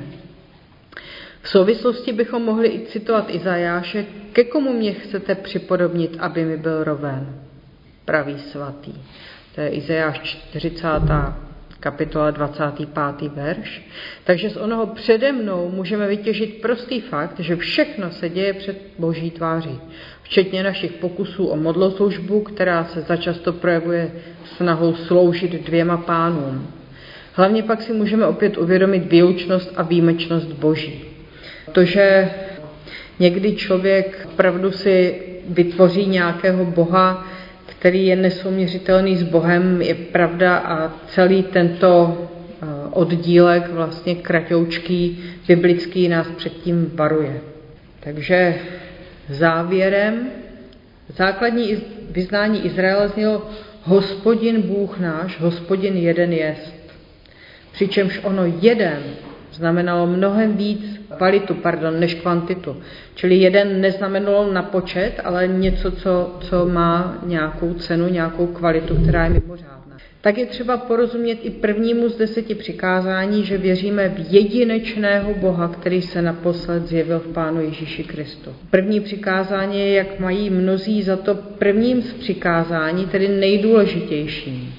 V 1.41 1.49
souvislosti 1.49 2.13
bychom 2.13 2.43
mohli 2.43 2.67
i 2.67 2.85
citovat 2.85 3.29
Izajáše, 3.29 4.05
ke 4.33 4.43
komu 4.43 4.73
mě 4.73 4.93
chcete 4.93 5.35
připodobnit, 5.35 6.17
aby 6.19 6.45
mi 6.45 6.57
byl 6.57 6.83
roven, 6.83 7.35
pravý 8.05 8.39
svatý. 8.39 8.93
To 9.55 9.61
je 9.61 9.69
Izajáš 9.69 10.19
40 10.19 10.81
kapitola 11.79 12.31
25. 12.31 13.31
verš. 13.35 13.81
Takže 14.23 14.49
z 14.49 14.57
onoho 14.57 14.87
přede 14.87 15.31
mnou 15.31 15.69
můžeme 15.69 16.07
vytěžit 16.07 16.61
prostý 16.61 17.01
fakt, 17.01 17.39
že 17.39 17.55
všechno 17.55 18.11
se 18.11 18.29
děje 18.29 18.53
před 18.53 18.81
boží 18.99 19.31
tváří, 19.31 19.79
včetně 20.21 20.63
našich 20.63 20.91
pokusů 20.91 21.45
o 21.45 21.55
modloslužbu, 21.55 22.41
která 22.41 22.83
se 22.85 23.01
začasto 23.01 23.53
projevuje 23.53 24.11
snahou 24.57 24.95
sloužit 24.95 25.65
dvěma 25.65 25.97
pánům. 25.97 26.67
Hlavně 27.33 27.63
pak 27.63 27.81
si 27.81 27.93
můžeme 27.93 28.25
opět 28.27 28.57
uvědomit 28.57 29.11
výlučnost 29.11 29.73
a 29.75 29.83
výjimečnost 29.83 30.47
boží. 30.47 31.05
To, 31.71 31.83
že 31.83 32.29
někdy 33.19 33.55
člověk 33.55 34.27
pravdu 34.35 34.71
si 34.71 35.21
vytvoří 35.49 36.05
nějakého 36.05 36.65
boha, 36.65 37.27
který 37.85 38.05
je 38.05 38.15
nesouměřitelný 38.15 39.17
s 39.17 39.23
Bohem, 39.23 39.81
je 39.81 39.95
pravda 39.95 40.57
a 40.57 40.93
celý 41.07 41.43
tento 41.43 42.17
eh, 42.17 42.65
oddílek, 42.91 43.71
vlastně 43.71 44.15
kratoučký, 44.15 45.23
biblický, 45.47 46.07
nás 46.09 46.27
předtím 46.27 46.91
varuje. 46.93 47.41
Takže 47.99 48.55
závěrem 49.29 50.27
základní 51.15 51.77
vyznání 52.09 52.65
Izraela 52.65 53.07
znělo 53.07 53.49
hospodin 53.83 54.61
Bůh 54.61 54.99
náš, 54.99 55.39
hospodin 55.39 55.97
jeden 55.97 56.33
jest. 56.33 56.73
Přičemž 57.71 58.19
ono 58.23 58.45
jeden 58.61 59.03
znamenalo 59.55 60.07
mnohem 60.07 60.57
víc 60.57 61.01
kvalitu, 61.17 61.53
pardon, 61.53 61.99
než 61.99 62.13
kvantitu. 62.13 62.77
Čili 63.15 63.35
jeden 63.35 63.81
neznamenalo 63.81 64.53
na 64.53 64.63
počet, 64.63 65.13
ale 65.23 65.47
něco, 65.47 65.91
co, 65.91 66.37
co 66.39 66.65
má 66.65 67.17
nějakou 67.25 67.73
cenu, 67.73 68.09
nějakou 68.09 68.47
kvalitu, 68.47 68.95
která 68.95 69.23
je 69.23 69.29
mimořádná. 69.29 69.75
Tak 70.21 70.37
je 70.37 70.45
třeba 70.45 70.77
porozumět 70.77 71.37
i 71.43 71.49
prvnímu 71.49 72.09
z 72.09 72.17
deseti 72.17 72.55
přikázání, 72.55 73.43
že 73.43 73.57
věříme 73.57 74.09
v 74.09 74.33
jedinečného 74.33 75.33
Boha, 75.33 75.67
který 75.67 76.01
se 76.01 76.21
naposled 76.21 76.87
zjevil 76.87 77.19
v 77.19 77.33
Pánu 77.33 77.61
Ježíši 77.61 78.03
Kristu. 78.03 78.53
První 78.69 78.99
přikázání 78.99 79.79
je, 79.79 79.93
jak 79.93 80.19
mají 80.19 80.49
mnozí 80.49 81.03
za 81.03 81.15
to 81.15 81.35
prvním 81.35 82.01
z 82.01 82.13
přikázání, 82.13 83.05
tedy 83.05 83.27
nejdůležitějším. 83.27 84.73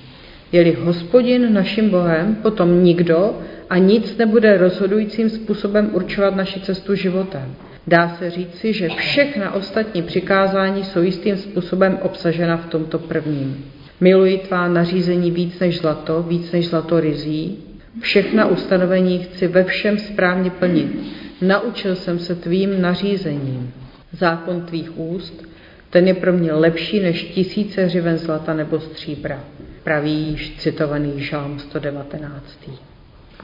Je-li 0.53 0.73
hospodin 0.73 1.55
naším 1.55 1.91
Bohem, 1.91 2.35
potom 2.35 2.85
nikdo 2.85 3.39
a 3.71 3.79
nic 3.79 4.17
nebude 4.17 4.59
rozhodujícím 4.59 5.31
způsobem 5.31 5.91
určovat 5.93 6.37
naši 6.37 6.61
cestu 6.61 6.95
životem. 6.95 7.55
Dá 7.87 8.09
se 8.09 8.31
říci, 8.31 8.73
že 8.73 8.89
všechna 8.89 9.55
ostatní 9.55 10.03
přikázání 10.03 10.85
jsou 10.85 11.03
jistým 11.03 11.37
způsobem 11.37 11.99
obsažena 12.03 12.57
v 12.57 12.67
tomto 12.67 12.99
prvním. 12.99 13.65
Miluji 14.01 14.39
tvá 14.39 14.69
nařízení 14.69 15.31
víc 15.31 15.59
než 15.59 15.79
zlato, 15.79 16.23
víc 16.23 16.53
než 16.53 16.69
zlato 16.69 17.01
rizí. 17.01 17.59
Všechna 18.01 18.47
ustanovení 18.47 19.19
chci 19.19 19.47
ve 19.47 19.65
všem 19.65 19.99
správně 19.99 20.51
plnit. 20.51 20.97
Naučil 21.43 21.97
jsem 21.97 22.19
se 22.19 22.35
tvým 22.35 22.83
nařízením. 22.83 23.73
Zákon 24.13 24.63
tvých 24.63 24.99
úst, 24.99 25.47
ten 25.91 26.09
je 26.09 26.15
pro 26.15 26.33
mě 26.33 26.53
lepší 26.53 27.01
než 27.01 27.23
tisíce 27.23 27.85
hřiven 27.85 28.19
zlata 28.19 28.55
nebo 28.55 28.81
stříbra. 28.81 29.45
Praví 29.85 30.13
již 30.13 30.57
citovaný 30.59 31.13
žálm 31.17 31.59
119. 31.59 32.45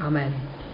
Amen. 0.01 0.72